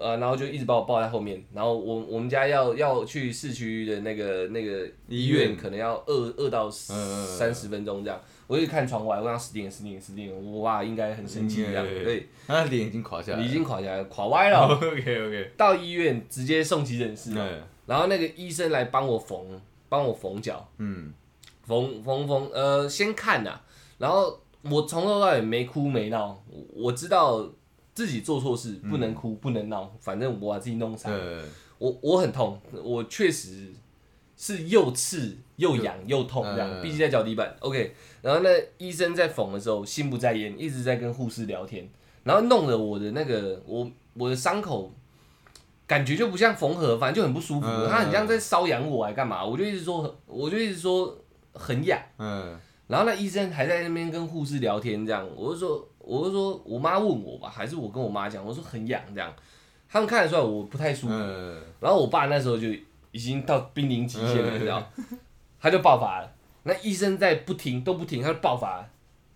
[0.00, 8.20] 呃，然后就一直把我抱在后面，然后我我们家要要去市区的那个那个医医院院，可能要二二到嗯三十分钟这样。
[8.46, 10.38] 我就看窗外，我想死定了，死定了，死定了！
[10.38, 14.66] 我爸应该很生气这样，嗯对，他的脸已经垮下来了，已经垮下来，垮歪了。
[14.76, 17.32] OK OK，到医院直接送急诊室
[17.86, 19.38] 然后那个医生来帮我缝，
[19.88, 21.14] 帮我缝脚，嗯，
[21.66, 23.58] 缝缝缝，呃，先看呐、
[23.96, 27.50] 然后我从头到尾没哭没闹，我我知道
[27.94, 31.42] 自己做错事，不能哭、不能闹，反正我把自己弄伤，呃，
[31.78, 33.72] 我我很痛，我确实
[34.36, 37.56] 是又刺又痒又痛这样，嗯毕竟在脚底板。
[37.60, 41.88] OK，然后那医生在缝的时候心不在焉，一直在跟护士聊天，
[42.24, 44.92] 然后弄得我的那个我我的伤口。
[45.86, 47.66] 感觉就不像缝合，反正就很不舒服。
[47.66, 49.44] 嗯他很像在瘙痒我，还干嘛？
[49.44, 51.14] 我就一直说，我就一直说
[51.52, 52.00] 很痒。
[52.16, 59.32] 嗯，然后那医生还在那边跟护士聊天，这样，我就说，我就说我妈问我吧，还是我跟我妈讲，我说很痒这样，
[59.88, 61.14] 他们看得出来我不太舒服。
[61.14, 62.68] 嗯，然后我爸那时候就
[63.10, 64.86] 已经到濒临极限了，你知道，
[65.58, 66.30] 他就爆发了。
[66.64, 68.88] 那医生在不停都不停，他就爆发了，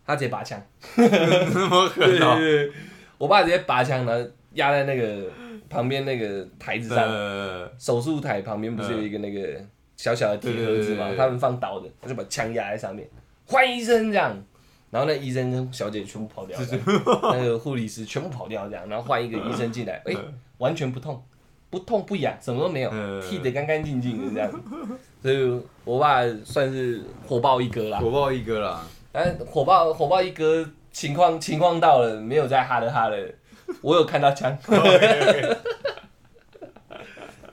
[0.04, 0.60] 他直接拔枪。
[0.96, 2.72] 那么狠 对哦，对对，
[3.16, 5.30] 我爸直接拔枪，然后压在那个
[5.68, 9.60] 旁边那个台子上，呃，手术台旁边不是有一个那个
[9.96, 13.08] 小小的铁盒子嘛，对对对对对他们放刀的，他就把枪压在上面，
[13.46, 14.36] 换医生这样。
[14.90, 16.58] 然后那医生跟小姐全部跑掉，
[17.22, 20.14] 那个护理师全部跑掉这样，然后换一个医生进来， 哎、
[20.58, 21.22] 完全不痛，
[21.70, 23.20] 不痛不痒，什么都没有，嗯。
[23.20, 24.50] 剃得干干净净的这样。
[25.20, 28.82] 所以我爸算是火爆一哥啦，火爆一哥啦，
[29.12, 33.34] 但火爆火爆一哥情况情况到了，没有再哈的哈的，
[33.82, 34.56] 我有看到枪。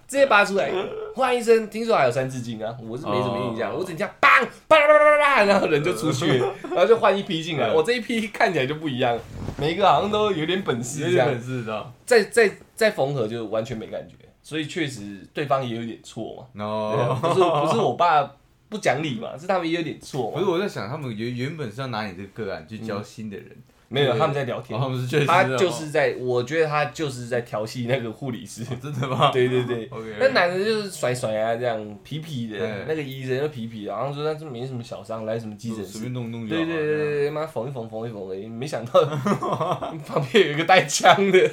[0.08, 0.72] 直接拔出来，
[1.16, 3.78] 换医生，听说还有三字经啊，我是没什么印象，哦。
[3.80, 6.28] 我只听见砰啪啦啪啦啪啦，然后人就出去，
[6.70, 7.74] 然后就换一批进来，嗯。
[7.74, 9.18] 我这一批看起来就不一样，
[9.58, 11.28] 每一个好像都有点本事这样。
[11.30, 18.30] 有点本，事的，再再再缝合就完全没感觉，所以确实对方也有点错嘛，对啊哦，不是不是我爸
[18.68, 23.56] 不讲理嘛，是他们也有点错嘛不是，我在想，他们原原本是要拿你这个个案去教新的人，
[24.02, 28.64] 没有，他们在聊天哦，他们是确实他就是在，我觉得他就是在调戏那个护理师。
[28.70, 29.32] 哦真的吗？
[29.34, 29.90] 对对对，
[30.20, 35.92] 那男的就是甩甩啊，这样皮皮的哎，那个医生就皮皮的，然后说他这没什么小伤，来什么急诊室。
[35.94, 36.66] 随便弄弄就对。
[36.66, 41.50] 对对对对，妈缝一缝缝一缝而已，没想到旁边有一个带枪的。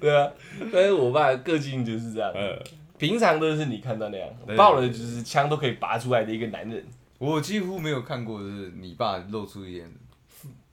[0.00, 0.30] 对啊，
[0.72, 2.58] 但是我爸个性就是这样，呃，
[2.98, 6.84] 平常都是你看到那样，对爆了就是枪都可以拔出来的一个男人，
[7.18, 9.92] 我几乎没有看过，就是你爸露出一点，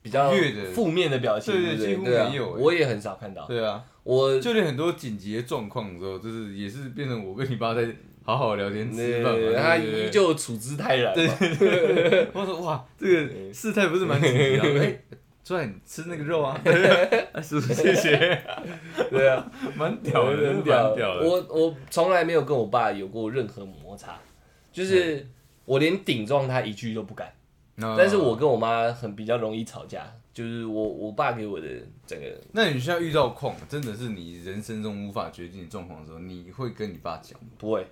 [0.02, 0.32] 比较
[0.74, 2.58] 负面的表情，对对几乎没有欸。
[2.58, 3.46] 我也很少看到。
[3.46, 7.86] 对啊，我就连很多紧急的状况的时候，就是也是变成我跟你爸在
[8.22, 11.26] 好好聊天吃对饭嘛，对他依旧处之泰然对。
[12.32, 15.02] 我说哇，这个事态不是蛮紧急的啊， 哎，
[15.44, 16.58] 出来吃那个肉啊，
[17.32, 18.42] 啊叔叔谢谢，
[19.10, 20.62] 对啊，蛮屌的，蛮很。
[20.64, 20.94] 屌。
[20.94, 24.18] 的，我我从来没有跟我爸有过任何摩擦，
[24.72, 25.26] 就是
[25.64, 27.30] 我连顶撞他一句都不敢。
[27.80, 31.66] 那但是我跟我妈很比较容易吵架，就是我我爸给我的
[32.06, 37.48] 整个那你现在遇到况，真的是你人生中无法决定的状况的时候，你会跟你爸讲吗？
[37.58, 37.86] 不会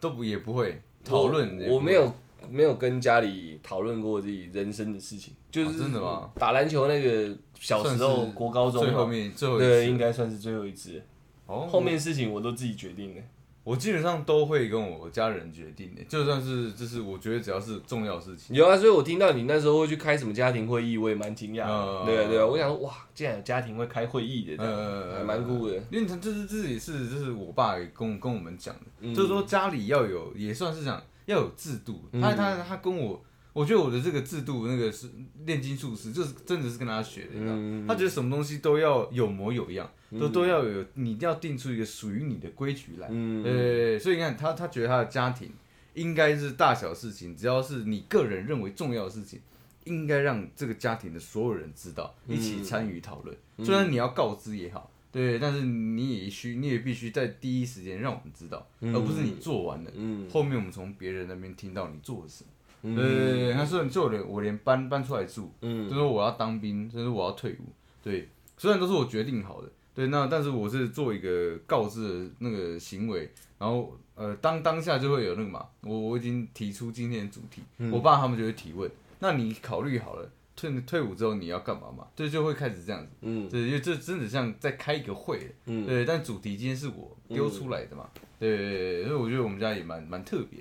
[0.00, 2.12] 都不也不会讨论我我没有
[2.50, 6.30] 没有跟家里讨论过自己人生的事情，就是、哦真的吗？
[6.36, 11.02] 打篮球那个小时候国高中最后，面最后一次对，应该算是最后一次。
[11.46, 13.20] 哦，后面事情我都自己决定的。
[13.64, 21.72] 我基本上都会跟我家人决定的，就算是就是我觉得只要是重要事情，有啊，所以我听到你那时候会去开什么家庭会议，我也蛮惊讶的。
[21.72, 25.76] 嗯对啊，对啊，我想说哇，竟然有家庭会开会议的，这样呃还蛮酷的。
[25.90, 32.00] 因为他这是这也是就是我爸也跟跟我们讲的，嗯就是说家里要有也算是讲要有制度。
[32.12, 33.22] 嗯他他他跟我，
[33.52, 35.08] 我觉得我的这个制度那个是
[35.44, 37.52] 炼金术师，就是真的是跟他学的，你知道？
[37.54, 43.08] 嗯他觉得什么东西都要有模有样，都都要有，你一定要定出一个属于你的规矩来。
[43.10, 45.50] 嗯，对，所以你看他，他觉得他的家庭
[45.94, 49.40] 应该是大小事情，只要是你个人认为重要的事情，
[49.84, 53.36] 应该让这个家庭的所有人知道，一起参与讨论。
[53.62, 60.26] 虽然你要告知也好，对，但是你也需，你也必须在第一时间让我们知道，而不是你做完了，嗯。
[60.30, 62.48] 后面我们从别人那边听到你做了什么。
[62.82, 67.72] 嗯对对对，他说就连我连搬搬出来住，嗯就说我要当兵，就是我要退伍，
[68.02, 80.30] 对，虽然都是我决定好的，对，那但是我是做一个告知的那个行为，然后呃当当下就会有那个嘛，我我已经提出今天的主题，我爸他们就会提问，那你考虑好了。
[80.54, 82.06] 退退伍之后你要干嘛嘛？
[82.14, 83.08] 对，就会开始这样子。
[83.22, 88.06] 嗯对，因为这真的像在开一个会，嗯对，但主题今天是我丢出来的嘛，
[88.38, 90.60] 对对，所以我觉得我们家也蛮蛮特别。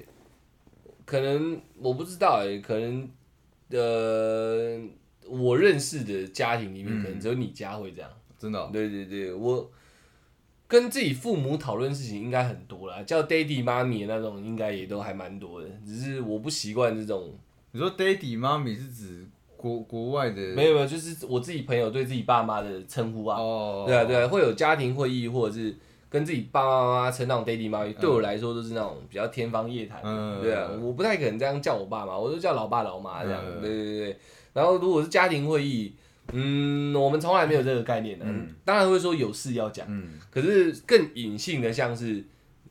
[1.06, 3.10] 可能我不知道哎、可能
[3.70, 4.80] 呃，
[5.28, 8.10] 我认识的家庭里面，嗯可能只有你家会这样。
[8.38, 9.72] 真的哦、对对对，我
[10.68, 17.34] 跟自己父母讨论事情应该很多啦，叫 daddy 妈咪的那种应该也都还蛮多的，只是我不习惯这种。
[17.72, 19.26] 你说 daddy 妈咪是指
[19.56, 20.42] 国国外的？
[20.56, 23.40] 没有没有，就是我自己朋友对自己爸妈的称呼啊。
[23.40, 25.76] 哦，对啊对啊，会有家庭会议或者是。
[26.12, 30.02] 跟自己爸爸妈妈称那种 daddy 妈咪，对我来说都是那种比较天方夜谭
[30.42, 33.42] 对啊，我不太可能这样叫我爸妈，我都叫老爸老妈这样。
[33.44, 34.18] 嗯对对对。
[34.52, 35.94] 然后如果是家庭会议，
[36.34, 38.26] 嗯，我们从来没有这个概念的。
[38.28, 42.22] 嗯当然会说有事要讲，嗯，可是更隐性的像是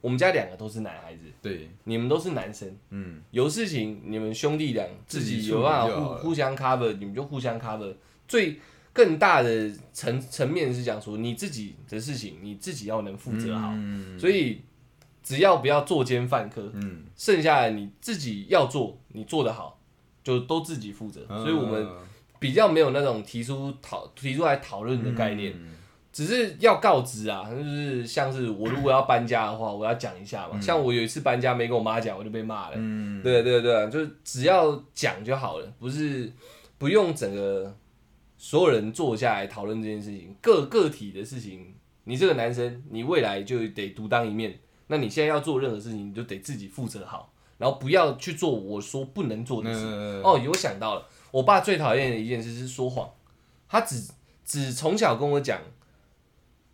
[0.02, 7.94] 我们家两个都是男孩子，对，你们都是男生，嗯，有事情你们兄弟俩自自己己有办法互互相 cover，你们就互相 cover。
[8.28, 8.58] 最
[8.92, 14.60] 更大的层层面是讲说你自己的事情你自己要能负责好，嗯所以
[15.22, 19.78] 只要不要作奸犯科，嗯，剩下的你自己要做，你做得好，
[20.24, 21.24] 就都自己负责。
[21.28, 21.86] 嗯所以我们
[22.38, 25.52] 比较没有那种提出讨提出来讨论的概念。
[25.56, 25.76] 嗯
[26.12, 30.60] 只是要告知啊，就是像是我如果要搬家的话，我要讲一下嘛。
[30.60, 32.72] 像我有一次搬家没跟我妈讲，我就被骂了。
[32.74, 36.30] 嗯，对对对，就是只要讲就好了，不是
[36.78, 37.72] 不用整个
[38.42, 41.74] 所有人坐下来讨论这件事情，个个体的事情。
[42.04, 44.58] 你这个男生，你未来就得独当一面。
[44.86, 49.80] 那你现在要做任何事情，你就得自己负责好，然后不要去做我说不能做的事。
[49.84, 53.10] 嗯哦，有想到了，我爸最讨厌的一件事是说谎，
[53.68, 54.10] 他只
[54.42, 55.60] 只从小跟我讲。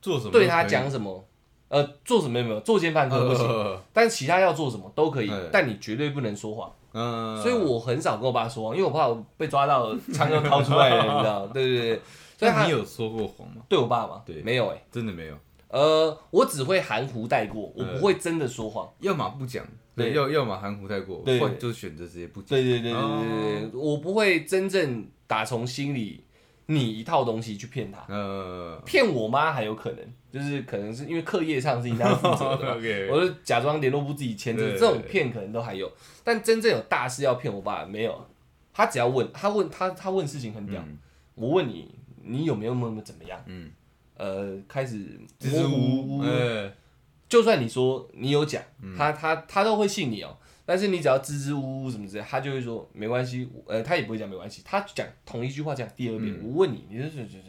[0.01, 1.29] 做什么对他讲什么，
[1.67, 6.73] 呃，做什么没有，作奸犯科不行，行，但其他要做什么都可以嗯，但你绝对不能说谎。
[6.99, 11.47] 嗯，所以我很少跟我爸说谎，因为我怕我被抓到枪就掏出来了，你知道？
[11.49, 12.01] 对 对对，
[12.39, 13.63] 所以他你有说过谎吗？
[13.69, 15.37] 对我爸吗，对没有哎、真的没有，
[15.69, 18.91] 呃，我只会含糊带过，我嗯不会真的说谎。
[19.01, 19.63] 要么不讲，
[19.95, 22.49] 对对，要要么含糊带过，对就选择直接不讲。
[22.59, 23.25] 对对对对对哦
[23.61, 26.25] 对对，我不会真正打从心里
[26.67, 28.05] 拟一套东西去骗他。
[28.09, 32.75] 呃骗我妈还有可能，就是可能是因为课业上是应该负责的
[33.11, 34.79] 我就假装联络部自己签字，对。
[34.79, 35.91] 这种骗可能都还有，
[36.25, 38.27] 但真正有大事要骗我爸没有。
[38.73, 40.99] 他只要问，他问他他问事情很屌，嗯。
[41.35, 43.41] 我问你，你有没有那么怎么样？
[43.47, 43.71] 嗯，
[44.17, 44.99] 呃，开始
[45.39, 46.73] 支支吾吾，哎，
[47.29, 48.95] 就算你说你有讲，嗯。
[48.97, 50.37] 他他他都会信你哦。
[50.67, 57.45] 但是你只要支支吾吾什么之类，他就会说没关系，呃，他也不会讲没关系，他讲同一句话讲第二遍，嗯我问你，你就是就是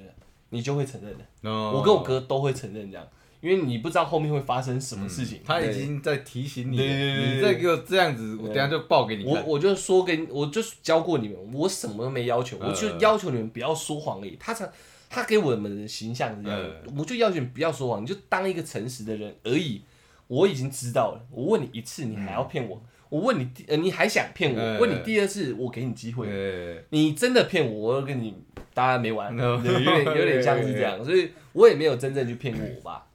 [0.50, 1.50] 你就会承认的。
[1.50, 3.06] 哦我跟我哥都会承认这样，
[3.42, 5.40] 因为你不知道后面会发生什么事情。
[5.40, 9.24] 嗯他已经在提醒你你再给我这样子，我等下就报给你。
[9.26, 14.38] 我我就说跟我就教过你们，我什么都没要求，呃我就要求你们不要说谎而已。
[14.40, 14.70] 他才
[15.10, 19.82] 他给我们的形象是这样，呃我就要求你不要说谎，你就当一个诚实的人而已。
[20.28, 22.82] 我已经知道了，我问你一次，你还要骗我？
[23.10, 24.60] 我问你第呃，你还想骗我？
[24.60, 26.28] 呃问你第二次，我给你机会。
[26.28, 28.36] 对，你真的骗我，我要跟你
[28.74, 33.06] 大家没完 有点有点像是这样，所以我也没有真正去骗过我爸。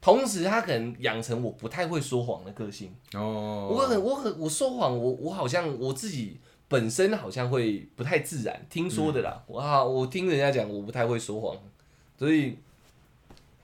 [0.00, 2.92] 同时，他可能养成我不太会说谎的个性。
[3.14, 9.42] 哦，我很我很我说谎，我我好像我自己本身好像会不太自然，听说的啦。
[9.46, 11.56] 我好我听人家讲我不太会说谎，
[12.18, 12.56] 所以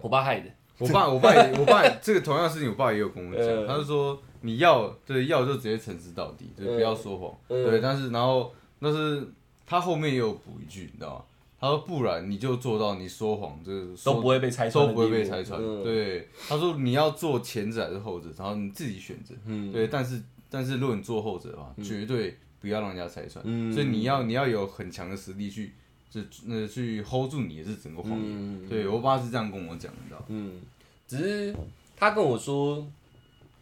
[0.00, 0.50] 我爸害的。
[0.78, 7.80] 我爸，我爸也，我爸这个同样的事情，我爸也有跟我讲， 呃他就说你要对要就直接诚实到底，就是不要说谎，嗯对。
[7.80, 9.26] 但是然后但是
[9.66, 11.24] 他后面也有补一句，你知道吗？
[11.60, 16.28] 他说不然你就做到你说谎就是都说不会被拆穿的都不会被拆穿，嗯对。
[16.48, 19.88] 他说你要做前者还是后者，然后你自己选择，嗯对。
[19.88, 25.72] 但是但是如果你做后者的话，绝对不要让人家拆穿，嗯所以你要你要有很强的实力去。
[26.10, 30.24] 就那去 hold 住你的是整个谎言，嗯对我爸是这样跟我讲的，你知道吗？
[30.28, 30.52] 嗯，
[31.06, 31.54] 只是
[31.94, 32.82] 他跟我说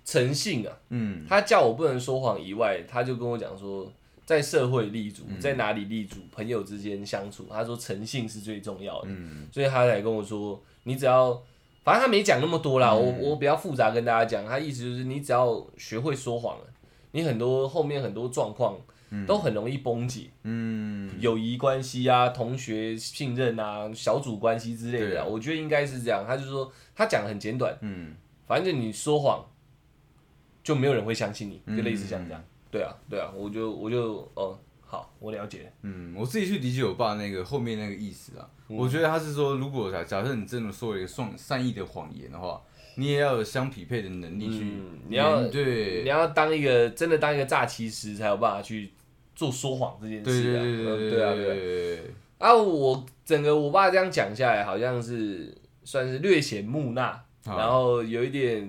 [0.06, 3.92] 诚信啊，嗯，他叫我不能说谎以外，他就跟我讲说，
[4.24, 5.40] 在社会立足，嗯。
[5.40, 9.48] 在哪里立足，朋友之间相处，他说诚信是最重要的，嗯。
[9.52, 11.42] 所以他才跟我说，你只要，
[11.82, 13.02] 反正他没讲那么多啦，嗯。
[13.02, 16.64] 我我比较复杂跟大家讲，他意思就是你只要学会说谎了，
[17.10, 18.78] 你很多后面很多状况
[19.26, 26.24] 都很容易崩解，嗯，友谊关系啊、同学信任啊、小组关系之类的我觉得应该是这样。
[26.26, 28.14] 他就说他讲的很简短，嗯，
[28.46, 29.44] 反正你说谎，
[30.66, 32.44] 就没有人会相信你，嗯就类似像这样。
[32.72, 35.70] 对啊，对啊，我就我就哦，好，我了解了。
[35.82, 42.60] 嗯，我自己去理解我爸那个后面那个意思啊，嗯我觉得他是说，如果假假设你真的说了一个善善意的谎言的话，
[42.96, 48.92] 你也要有相匹配的能力去嗯你要面对你要当一个真的当一个诈欺师，才有办法去
[49.36, 50.62] 做说谎这件对对事啊。
[50.62, 51.54] 对对嗯对啊，对啊。
[51.54, 58.68] 对，啊，我整个我爸这样讲下来，好像是算是略显木讷，然后有一点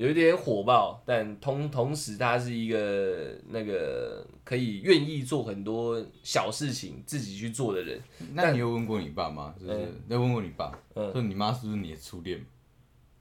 [0.00, 8.00] 有一点火爆，但同同时他是一个那个可以愿意做很多小事情自己去做的人。
[8.32, 9.54] 那你有问过你爸吗？
[9.60, 9.74] 就是
[10.08, 12.42] 你有问过你爸，嗯说你妈是不是你的初恋？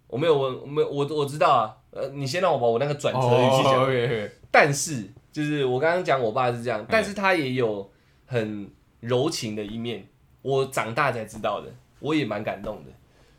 [0.08, 4.30] 我没有问，我没有我我知道啊，呃，你先让我把我那个转折语气讲。
[4.50, 7.92] 但是就是我刚刚讲我爸是嗯这样，但是他也有
[8.26, 8.72] 很
[9.02, 10.08] 柔情的一面，
[10.42, 11.70] 我长大才知道的，
[12.00, 12.92] 我也蛮感动的。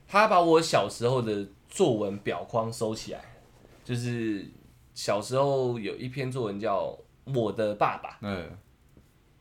[0.06, 3.24] 他把我小时候的作文表框收起来，
[3.84, 4.46] 就是
[4.94, 6.86] 小时候有一篇作文叫
[7.34, 8.48] 《我的爸爸》，嗯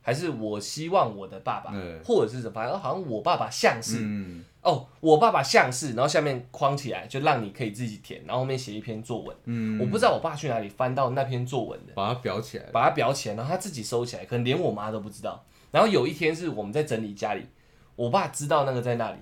[0.02, 9.36] 还是我希望我的爸爸，嗯或者是什么，反正好像我爸爸像是、嗯哦，我爸爸像是，然后下面框起来，就让你可以自己填，然后后面写一篇作文。
[9.44, 11.92] 嗯，我不知道我爸去哪里翻到那篇作文的。
[11.94, 15.44] 把它裱起来，把它裱起来，然后他自己收起来，可能连我妈都不知道。
[15.70, 17.46] 然后有一天是我们在整理家里，
[17.94, 19.18] 我爸知道那个在那里，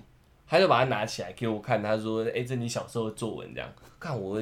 [0.47, 4.39] 他就把它拿起来给我看，他说：“哎、这你小时候的作文这样。”看我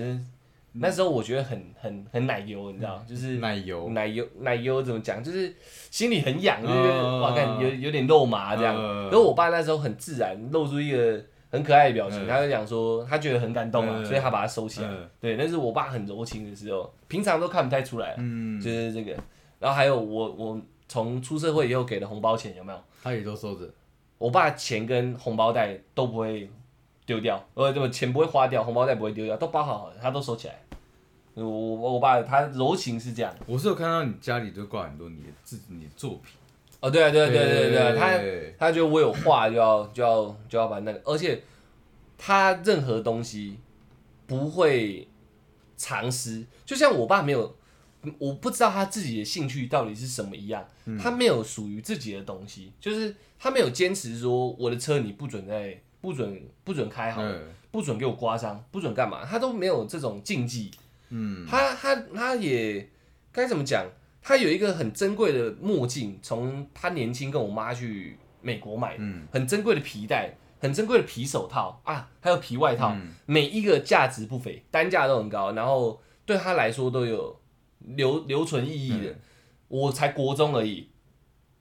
[0.80, 5.54] 那时候我觉得很很很奶油，你知道，就是奶油，奶油奶油怎么讲，就是
[5.92, 8.76] 心里很痒，就觉得嗯哇，看有有点肉麻这样。
[8.78, 14.88] 嗯可是我爸那时候很自然，露出一个很可爱的表情，嗯他就讲说他觉得很感动啊，嗯所以他把它收起来。
[14.90, 18.16] 嗯对，那是我爸很柔情的时候，平常都看不太出来啊。
[18.18, 19.16] 嗯，就是这个。
[19.60, 22.80] 然后还有我我从出社会以后给的红包钱有没有？
[23.02, 23.68] 他也都收着，
[24.18, 26.50] 我爸钱跟红包袋都不会
[27.06, 30.60] 丢掉，呃，对，钱不会花掉，红包袋不会丢掉，都包好好的，他都收起来。
[31.44, 33.34] 我我我爸他柔情是这样。
[33.46, 36.34] 我是有看到你家里都挂很多你的自你的作品，
[36.80, 37.96] 哦，对啊，对啊，对啊对啊对啊，
[38.58, 41.44] 他他觉得我有画就要就要就要把那个，而且
[42.18, 43.58] 他任何东西
[44.26, 45.08] 不会
[45.76, 47.56] 藏私，就像我爸没有，
[48.18, 50.68] 我不知道他自己的兴趣到底是什么一样，
[51.00, 57.54] 他没有属于自己的东西，就是他没有坚持说我的车你不准在不准不准开好了，嗯。
[57.70, 60.72] 不准给我刮伤，不准干嘛，他都没有这种禁忌。
[61.10, 62.90] 嗯，他他他也
[63.32, 63.86] 该怎么讲？
[64.22, 77.40] 他有一个很珍贵的墨镜，从他年轻跟我妈去美国买的，嗯很珍贵的皮带，很珍贵的皮手套啊，还有皮外套，嗯每一个价值不菲，单价都很高，然后对他来说都有
[77.80, 79.12] 留留存意义的。
[79.12, 79.20] 嗯
[79.70, 80.90] 我才国中而已，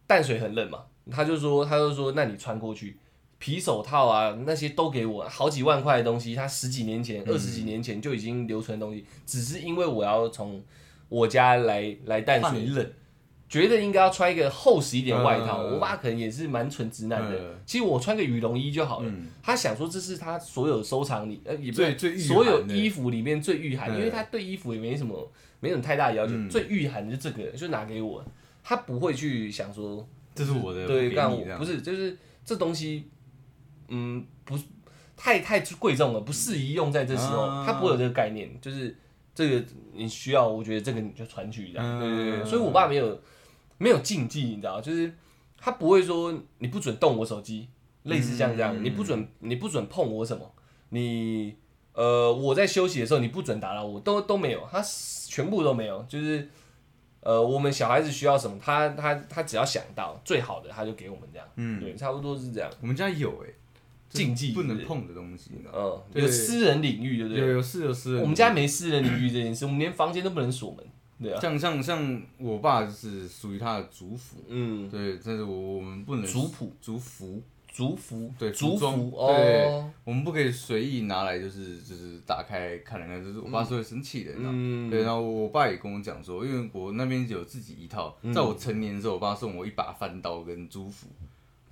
[0.07, 3.01] 淡水很冷嘛，他就说他就说那你穿过去，
[3.47, 10.61] 皮手套啊那些都给我，好几万块的东西，他十几年前、二十几年前就已经留存的东西，只是因为我要从
[11.09, 12.69] 我家来来淡水
[13.49, 15.63] 觉得应该要穿一个厚实一点的外套。
[15.63, 15.75] 嗯。
[15.75, 17.55] 我爸可能也是蛮纯直男的，嗯。
[17.65, 19.09] 其实我穿个羽绒衣就好了。
[19.09, 23.99] 嗯，他想说这是他所有收藏里，呃，也不是所有衣服里面最御寒，嗯。
[23.99, 25.31] 因为他对衣服也没什么
[25.61, 26.51] 没什么太大的要求，嗯。
[26.51, 28.25] 最御寒的就这个，就拿给我，
[28.65, 31.61] 他不会去想说，这是我的，对，干给你这样。
[31.61, 33.09] 我不是，就是这东西，
[33.89, 34.59] 嗯，不
[35.17, 37.65] 太太贵重了，不适宜用在这时候，啊。
[37.67, 38.97] 他不会有这个概念，就是
[39.35, 42.01] 这个你需要，我觉得这个你就传去这样，嗯。
[42.01, 43.21] 对对对，所以我爸没有
[43.79, 45.13] 没有禁忌，你知道，就是
[45.57, 47.69] 他不会说你不准动我手机，
[48.03, 48.85] 类似像这样，嗯。
[48.85, 50.55] 你不准你不准碰我什么，
[50.91, 51.57] 你
[51.93, 54.83] 呃我在休息的时候你不准打扰我，都都没有，他
[55.29, 56.49] 全部都没有，就是
[57.21, 63.51] 呃我们小孩子需要什么，他他他只要想到最好的他就给我们这样，嗯，对，差不多是这样，我们家有哎，
[64.17, 67.41] 禁忌不能碰的东西，嗯，有私人领域，对不对？
[67.41, 70.85] 有有私有是，我们家没私人领域这件事，我们连房间都不能锁门，
[71.23, 79.11] 对啊，像像像我爸就是属于他的族服，嗯，对，但是我我们不能族谱、族服，族服、对族服？
[79.29, 84.33] 对哦，我们不可以随意拿来就是就是打开看人家，就是我爸是会生气的。
[84.37, 88.33] 嗯，对，然后我爸也跟我讲说，因为我那边有自己一套，嗯。
[88.33, 91.07] 在我成年的时候，我爸送我一把翻刀跟族服，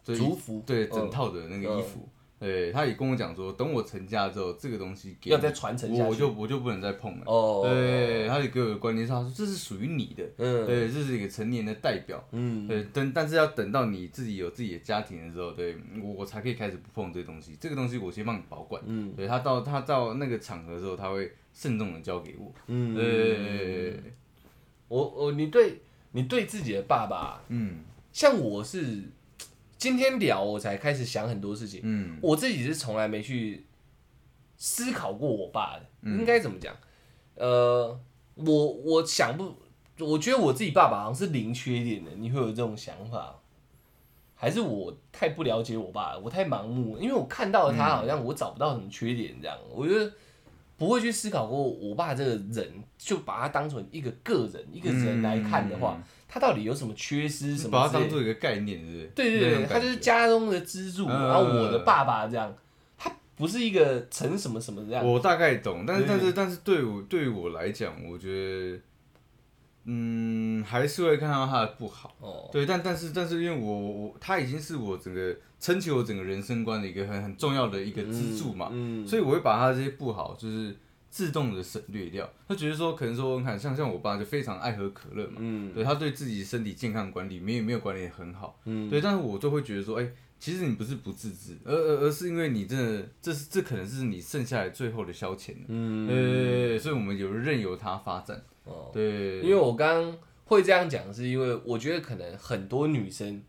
[0.04, 0.62] 族服？
[0.66, 0.90] 对嗯。
[0.92, 2.06] 整套的那个衣服，
[2.44, 7.22] 对，他也跟我讲说，等我成家之后，这个东西给要再传承下我我就我就不能再碰了。
[7.24, 10.66] 哦，对，他也给我的观念是，他说这是属于你的，嗯。
[10.66, 19.12] 对，这是一个成年的代表，嗯，对，等但是要等到你自己有自己的家庭的时候，对我我才可以开始不碰这个东西，这个东西我先帮你保管，嗯。
[19.16, 24.00] 对他到他到那个场合的时候，他会慎重的交给我，嗯，对，
[24.88, 25.80] 我我你对
[26.12, 27.78] 你对自己的爸爸，嗯。
[28.12, 29.02] 像我是
[29.84, 33.66] 今天聊我才开始想很多事情，嗯我自己是从来没去
[34.56, 36.74] 思考过我爸的，应该怎么讲？
[37.34, 38.00] 呃，
[38.34, 39.54] 我我想不，
[39.98, 43.38] 我觉得我自己爸爸好像是零缺点的，你会有这种想法？
[44.34, 47.02] 还是我太不了解我爸了，我太盲目了？
[47.02, 50.10] 因为我看到了他，好像我找不到什么缺点，这样，我觉得
[50.78, 56.02] 不会去思考过我爸这个人，就把他当成一个个人一个人来看的话，
[56.34, 57.70] 他到底有什么缺失什么？
[57.70, 59.06] 把它当做一个概念，是不是？
[59.14, 62.52] 对对对，那种他就是家中的支柱，嗯然后我的爸爸这样，
[62.98, 65.06] 他不是一个成什么什么这样。
[65.06, 68.80] 我大概懂，但是但是但是对我对于我来讲，我觉得，
[69.84, 72.16] 嗯，还是会看到他的不好。
[72.18, 80.74] 哦，对，但但是但是因为我我他已经是我整个撑起我整个人生观的一个很很重要的一个支柱嘛，嗯，所以我会把他这些不好就是
[81.14, 82.28] 自动的省略掉。
[82.48, 90.10] 他觉得说，可能说，你看像像我爸就非常爱喝可乐嘛，嗯对他对自己身体健康管理没有没有管理得很好，嗯，对，但是我就会觉得说，哎、
[90.40, 95.64] 其实你不是不自知，而而而是因为你真的，这是这可能是你剩下来最后的消遣了。
[95.68, 98.42] 嗯，对，所以我们有任由它发展。
[98.64, 103.40] 哦，对，因为我刚刚会这样讲，是因为我觉得可能很多女生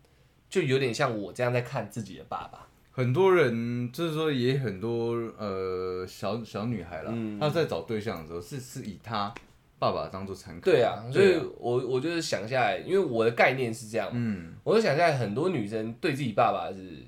[0.48, 2.68] 就有点像我这样在看自己的爸爸。
[2.96, 7.38] 很多人就是说，也很多呃小小女孩啦，嗯。
[7.38, 9.34] 她在找对象的时候是是以她
[9.78, 10.62] 爸爸当做参考。
[10.62, 17.04] 对啊，所以我我就是想下来，因为我的概念是这样，嗯，我就想下来，很多女生对自己爸爸是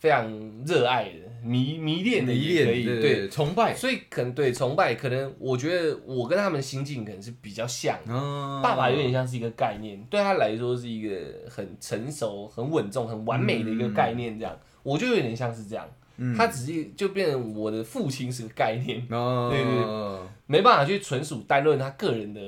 [0.00, 0.28] 非常
[0.66, 3.16] 热爱的、迷迷恋的，迷也可以恋，对。
[3.18, 3.72] 对，崇拜。
[3.72, 8.12] 所以可能对崇拜，可能我觉得我跟他们心境可能是比较像的。
[8.12, 11.16] 啊爸爸有点像是一个概念，对他来说是一个
[11.48, 15.86] 很成熟、很稳重、很完美的一个概念，这样、我就有点像是这样。
[16.18, 22.40] 嗯他只是就变成我的父亲是个概念，哦，对对没办法去纯属单论他个人的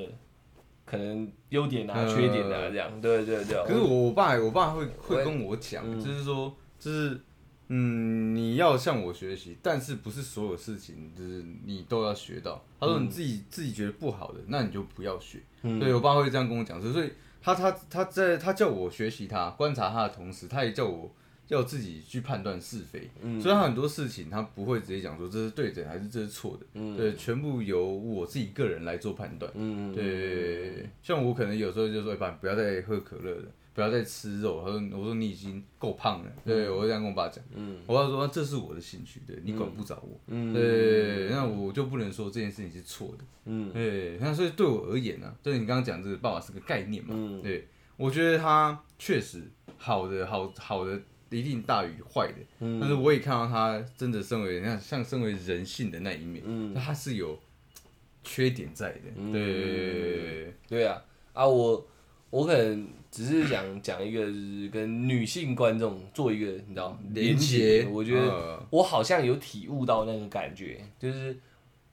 [0.87, 2.99] 可能优点啊、呃缺点啊，这样。
[2.99, 3.63] 对对对。
[3.65, 7.21] 可是我我爸我爸会会跟我讲，嗯就是说，就是
[7.69, 12.65] 嗯，你要向我学习，但是不是所有事情就是你都要学到。
[12.81, 15.41] 他说你自己、自己觉得不好的，那你就不要学。
[15.61, 17.13] 嗯对我爸会这样跟我讲，所以
[17.43, 21.11] 他他他在他叫我学习他观察他的同时，他也叫我
[21.49, 23.11] 要自己去判断是非。
[23.23, 29.51] 嗯所以他很多事情他不会直接讲说这是对的还是这是错的，嗯对，全部由我自己个人来做判断。
[29.55, 33.45] 嗯，对，像我可能有时候就说，哎爸，不要再喝可乐了，
[33.75, 34.63] 不要再吃肉。
[34.65, 36.33] 他说，我说你已经够胖了。
[36.45, 37.43] 对，我会这样跟我爸讲。
[37.55, 40.21] 嗯我爸说这是我的兴趣，对你管不着我。
[40.27, 43.25] 嗯对，那我就不能说这件事情是错的。
[43.47, 47.15] 嗯对，那所以对我而言呢、就是你刚刚讲这个爸爸是个概念嘛。
[47.17, 49.43] 嗯对，我觉得他确实
[49.79, 51.01] 好的好好的
[51.31, 57.39] 一定大于坏的，嗯但是我也看到他真的身为像像身为人性的那一面，嗯他是有
[58.25, 59.01] 缺点在的。
[59.17, 61.03] 嗯对，对啊
[61.33, 61.87] 啊，我
[62.31, 67.87] 我可能只是想讲一个，就是跟女性观众做一个你知道连接。
[67.91, 71.37] 我觉得呃我好像有体悟到那个感觉，就是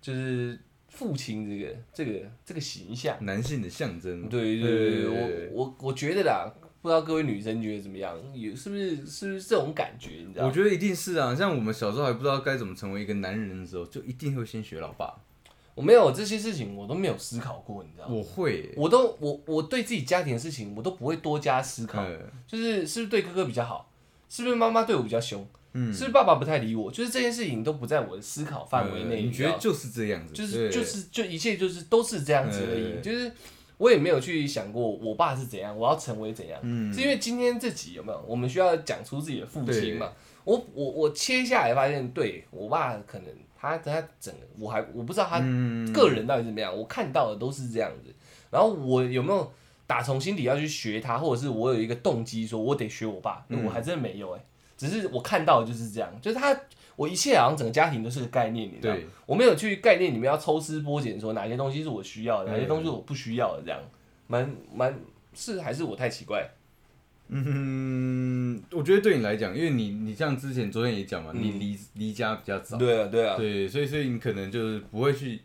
[0.02, 0.60] 就是
[0.90, 3.18] 父亲这个这个这个形象。
[3.24, 4.28] 男性的象征。
[4.28, 6.54] 对对对对，对我我我觉得啦，
[6.86, 8.16] 不知道各位女生觉得怎么样？
[8.32, 10.24] 有是不是是不是这种感觉？
[10.28, 10.46] 你知道？
[10.46, 15.12] 我觉得一定是啊，像我们小时候还不知道该怎么成为一个男人的时候，就一定会先学老爸。
[15.74, 18.14] 我没有这些事情，我都没有思考过，你知道吗？
[18.14, 22.04] 我会耶，我都我我对自己家庭的事情，我都不会多加思考。
[22.04, 23.92] 呃就是是不是对哥哥比较好？
[24.30, 25.44] 是不是妈妈对我比较凶？
[25.74, 26.92] 嗯是不是爸爸不太理我？
[26.92, 29.16] 就是这些事情都不在我的思考范围内。
[29.16, 30.34] 呃你觉得就是这样子？
[30.36, 32.94] 就是就是就一切就是都是这样子而已。
[32.94, 33.32] 对就是
[33.78, 36.60] 我也没有去想过我爸是怎样，我要成为怎样。
[36.64, 38.26] 嗯是因为今天这集有没有？
[38.28, 40.12] 我们需要讲出自己的父亲嘛？
[40.44, 43.28] 我我我切下来发现，对我爸可能
[43.60, 48.14] 他他整个我还我不知道他嗯个人到底怎么样，我看到的都是这样子。
[48.52, 49.52] 然后我有没有
[49.88, 53.46] 打从心底要去学他，或者是我有一个动机说我得学我爸？
[53.50, 54.46] 嗯我还真的没有哎、
[54.78, 56.56] 只是我看到的就是这样，就是他
[56.96, 59.00] 我一切好像整个家庭都是个概念，你知道吗？
[59.00, 63.80] 对，我没有去概念里面要抽丝剥茧，说哪些东西是我需要的，哪些东西是我不需要的，这样。
[64.28, 64.98] 蛮蛮
[65.34, 66.50] 是还是我太奇怪？
[67.28, 71.42] 嗯，我觉得对你来讲，因为你你像之前昨天也讲嘛，嗯。
[71.42, 75.42] 你离离家比较早，对啊对啊，对，所以所以你可能就是不会去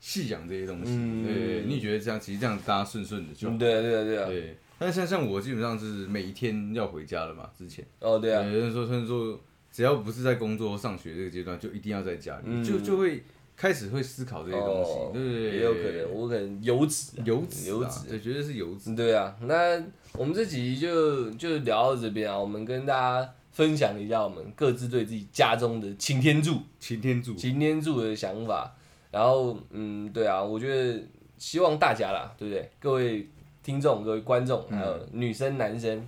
[0.00, 1.24] 细想这些东西，嗯。
[1.24, 3.54] 对，你觉得这样其实这样大家顺顺的就好。
[3.54, 4.56] 嗯，对啊对啊对啊，对。
[4.76, 9.40] 但是像像我基本上是每一天要回家了嘛，之前，哦对啊，有人说，甚至说
[9.74, 13.24] 只要不是在工作或上学这个阶段，就一定要在家里，嗯就就会
[13.56, 28.76] 开始会思考这些东西，哦对对对，也有可能，我可能油脂啊，油脂啊，油脂对，绝对是油脂，对啊，那我们这集就就聊到这边啊，我们跟大家分享一下我们各自对自己家中的擎天柱、擎天柱，擎天柱的想法。
[29.10, 31.00] 然后，嗯，对啊，我觉得
[31.38, 32.68] 希望大家啦，对不对？
[32.80, 33.28] 各位
[33.62, 36.04] 听众、各位观众，还有女生、男生，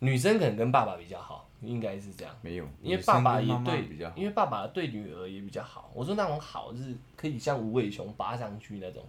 [0.00, 2.34] 女生可能跟爸爸比较好，应该是这样。
[2.42, 5.90] 没有，因为爸爸也对比较好，因为爸爸对女儿也比较好。
[5.94, 9.04] 我说那种好是可以像无尾熊爬上去那种。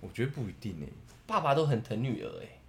[0.00, 0.88] 我觉得不一定诶，
[1.26, 2.60] 爸爸都很疼女儿诶、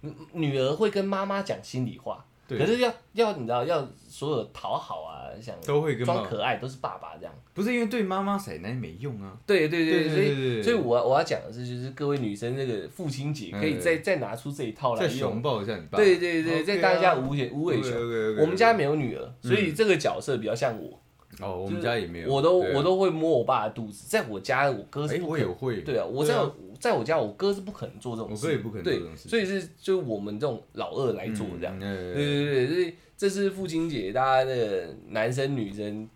[0.00, 7.34] 女女儿会跟妈妈讲心里话，对可是要要你知道要所有讨好啊，想都会跟装可爱都是爸爸这样。
[7.54, 15.26] 不是因为对妈妈奶奶没用啊，对对对对所以所以我我要讲的是，就是各位女生这个父亲节可以再再拿出这一套来再。
[15.42, 17.18] 抱一下你爸，对对对再当一下啊。
[17.18, 17.92] 无尾无尾熊。
[18.38, 21.01] 我们家没有女儿，所以这个角色比较像我。
[21.40, 26.34] 哦，我们家也没有，我都啊我都会摸我爸的肚子，在我家我哥是哎，不可我也会，对啊，我在
[26.78, 31.74] 在我家我哥是不可能做这种事，我哥也不可能做对这种事所以是就我们这种老二来做这样。
[31.80, 36.08] 嗯对对对，所以这是父亲节，大家的男生女生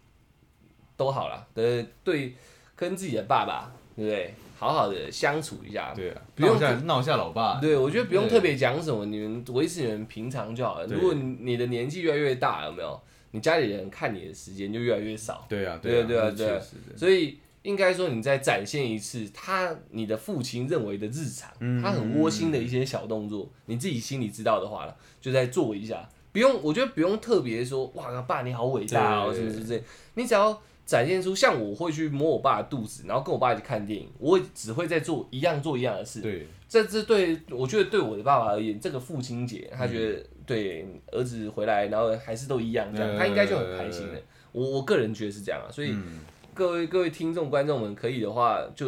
[0.96, 2.34] 都好了，对对，
[2.74, 4.34] 跟自己的爸爸，对不对？
[4.58, 5.92] 好好的相处一下。
[5.94, 10.86] 对啊，不用闹一下老爸，对，我觉得不用特别讲什么，你们维持你们平常就好了。
[10.86, 13.00] 如果你你的年纪越来越大，有没有？
[13.36, 16.60] 你家里人看你的时间就越来越少，对啊，对啊对啊对
[16.96, 29.82] 所以应该说你再展现一次他你的父亲认为的日常，嗯他很窝心的一些小动作，你自己心里知道的话了，就再做一下，不用，我觉得不用特别说哇，爸你好伟大哦，对是不是这？
[30.14, 36.20] 你只要展现出像我会去摸我爸的肚子，然后跟我爸一起看电影，我只会在做一样做一样的事。
[36.20, 40.00] 对，这这对我觉得对我的爸爸而言，这个父亲节，他觉嗯。
[40.14, 44.22] 得对儿子回来，然后还是都一样这样，呃他应该就很开心的。
[44.52, 45.90] 我我个人觉得是这样啊，所以。
[45.90, 46.20] 嗯
[46.56, 48.86] 各位各位听众观众们，可以的话，就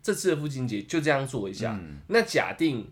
[0.00, 1.72] 这次的父亲节就这样做一下。
[1.72, 2.88] 嗯那假定，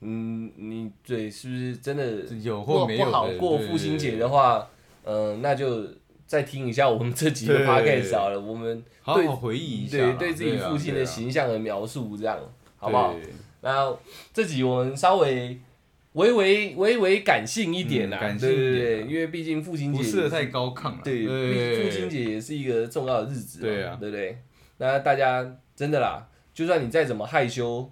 [0.00, 4.68] 嗯，你对是不是真的有不或没有不好过父亲节的话，
[5.04, 5.86] 嗯、那就
[6.26, 8.40] 再听一下我们这集的对 podcast 好了。
[8.40, 8.82] 我们
[9.14, 12.36] 对好好回忆一下，对对自己啊父亲的形象的描述，这样
[12.78, 13.12] 好不好？
[13.12, 13.96] 对那
[14.34, 15.56] 这集我们稍微
[16.14, 24.38] 微微微微感性一点啦，嗯感性对对一点因为毕竟父亲节不是太高亢了，对，对，父亲节也是一个重要的日子嘛，对啊对不对？
[24.78, 27.88] 那大家真的啦，就算你再怎么害羞，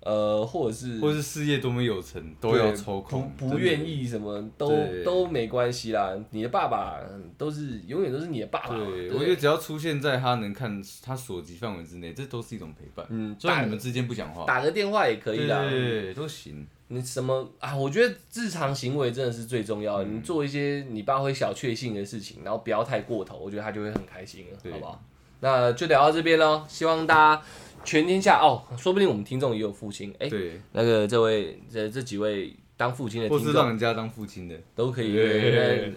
[0.00, 4.72] 呃，或者是或是事业多么有成，都要对抽空，不不愿意什么都
[5.04, 6.16] 都没关系啦。
[6.30, 9.12] 你的爸爸嗯都是永远都是你的爸爸，对？
[9.12, 13.06] 我觉得只要出现在他能看他所及范围之内，这都是一种陪伴。
[13.08, 15.68] 嗯，虽然打你们之间不讲话，打个电话也可以啦。
[15.70, 16.66] 对，都行。
[16.88, 17.76] 你什么啊？
[17.76, 20.04] 我觉得日常行为真的是最重要的。
[20.04, 25.02] 嗯你做一些你爸会小确幸的事情，然后不要太过头，我觉得他就会很开心了，好不好？
[25.40, 26.64] 那就聊到这边喽。
[26.68, 27.42] 希望大家
[27.84, 35.12] 全天下哦，说不定我们听众也有父亲，哎、对，那个这位这这几位当父亲的或听众是让人家当父亲的，都可以。
[35.14, 35.94] 對對對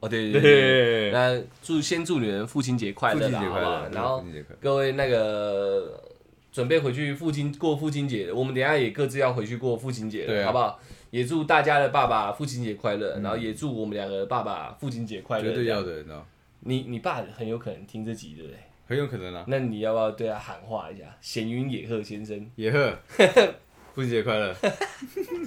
[0.00, 4.24] 哦，对对对对，那祝先祝你们父亲节快乐好不好然后。
[4.60, 6.02] 各位那个
[6.52, 10.78] 准备回去父亲过父亲节了，我们等下也各自要回去过父亲节了，对啊好不好？
[11.10, 15.44] 也祝大家的爸爸父亲节快乐，然后也祝我们两个的爸爸父亲节快乐。
[15.44, 16.26] 绝对要的，你知道，
[16.60, 18.58] 你你爸很有可能听这集，对不对？
[18.86, 19.44] 很有可能啊。
[19.48, 21.04] 那你要不要对他喊话一下？
[21.20, 22.46] 闲云野鹤先生。
[22.56, 22.92] 野鹤，
[23.94, 24.54] 父亲节快乐！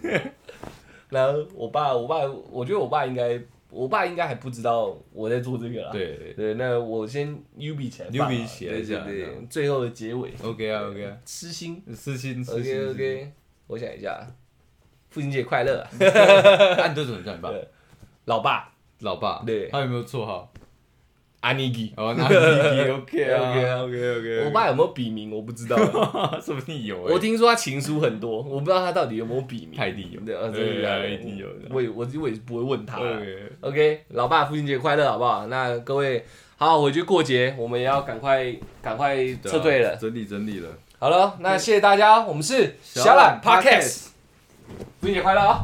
[1.10, 2.18] 然后我爸，我爸，
[2.52, 3.40] 我觉得我爸应该，
[3.76, 5.92] 我爸应该还不知道我在做这个啦。
[5.92, 7.28] 对对对，那我先
[7.58, 11.84] U B 起来放啊，UB 起来对对对最后的结尾，，OK 啊 OK 啊，痴心。
[11.94, 12.90] 痴心私 OK 心。
[12.90, 13.32] OK，
[13.68, 14.26] 我想一下，
[15.10, 15.90] 父亲节快乐啊，
[16.82, 17.50] 按都怎么叫你爸？
[17.52, 17.68] 对
[18.26, 19.44] 老爸老爸。
[19.46, 20.52] 对他有没有绰号？
[21.46, 21.94] 阿尼基。
[21.96, 25.78] 哦， 那你 OK 啊 OK OK 我爸有没有笔名我不知道，
[26.44, 27.14] 说不定有欸。
[27.14, 29.78] 我听说他情书很多，我不知道他到底有没有笔名。
[29.78, 33.20] 泰迪有对，呃对真的假的一定有的我也我我也是不会问他啊。
[33.62, 35.46] OK 老爸父亲节快乐，好不好？
[35.48, 36.26] 那各位
[36.58, 38.52] 好好回去过节，我们也要赶快
[38.82, 39.96] 赶快撤退了。
[39.98, 40.70] 整理整理了。
[40.98, 44.08] 好了，那谢谢大家，我们是小懒懒 Podcast，
[45.00, 45.60] 父亲节快乐啊！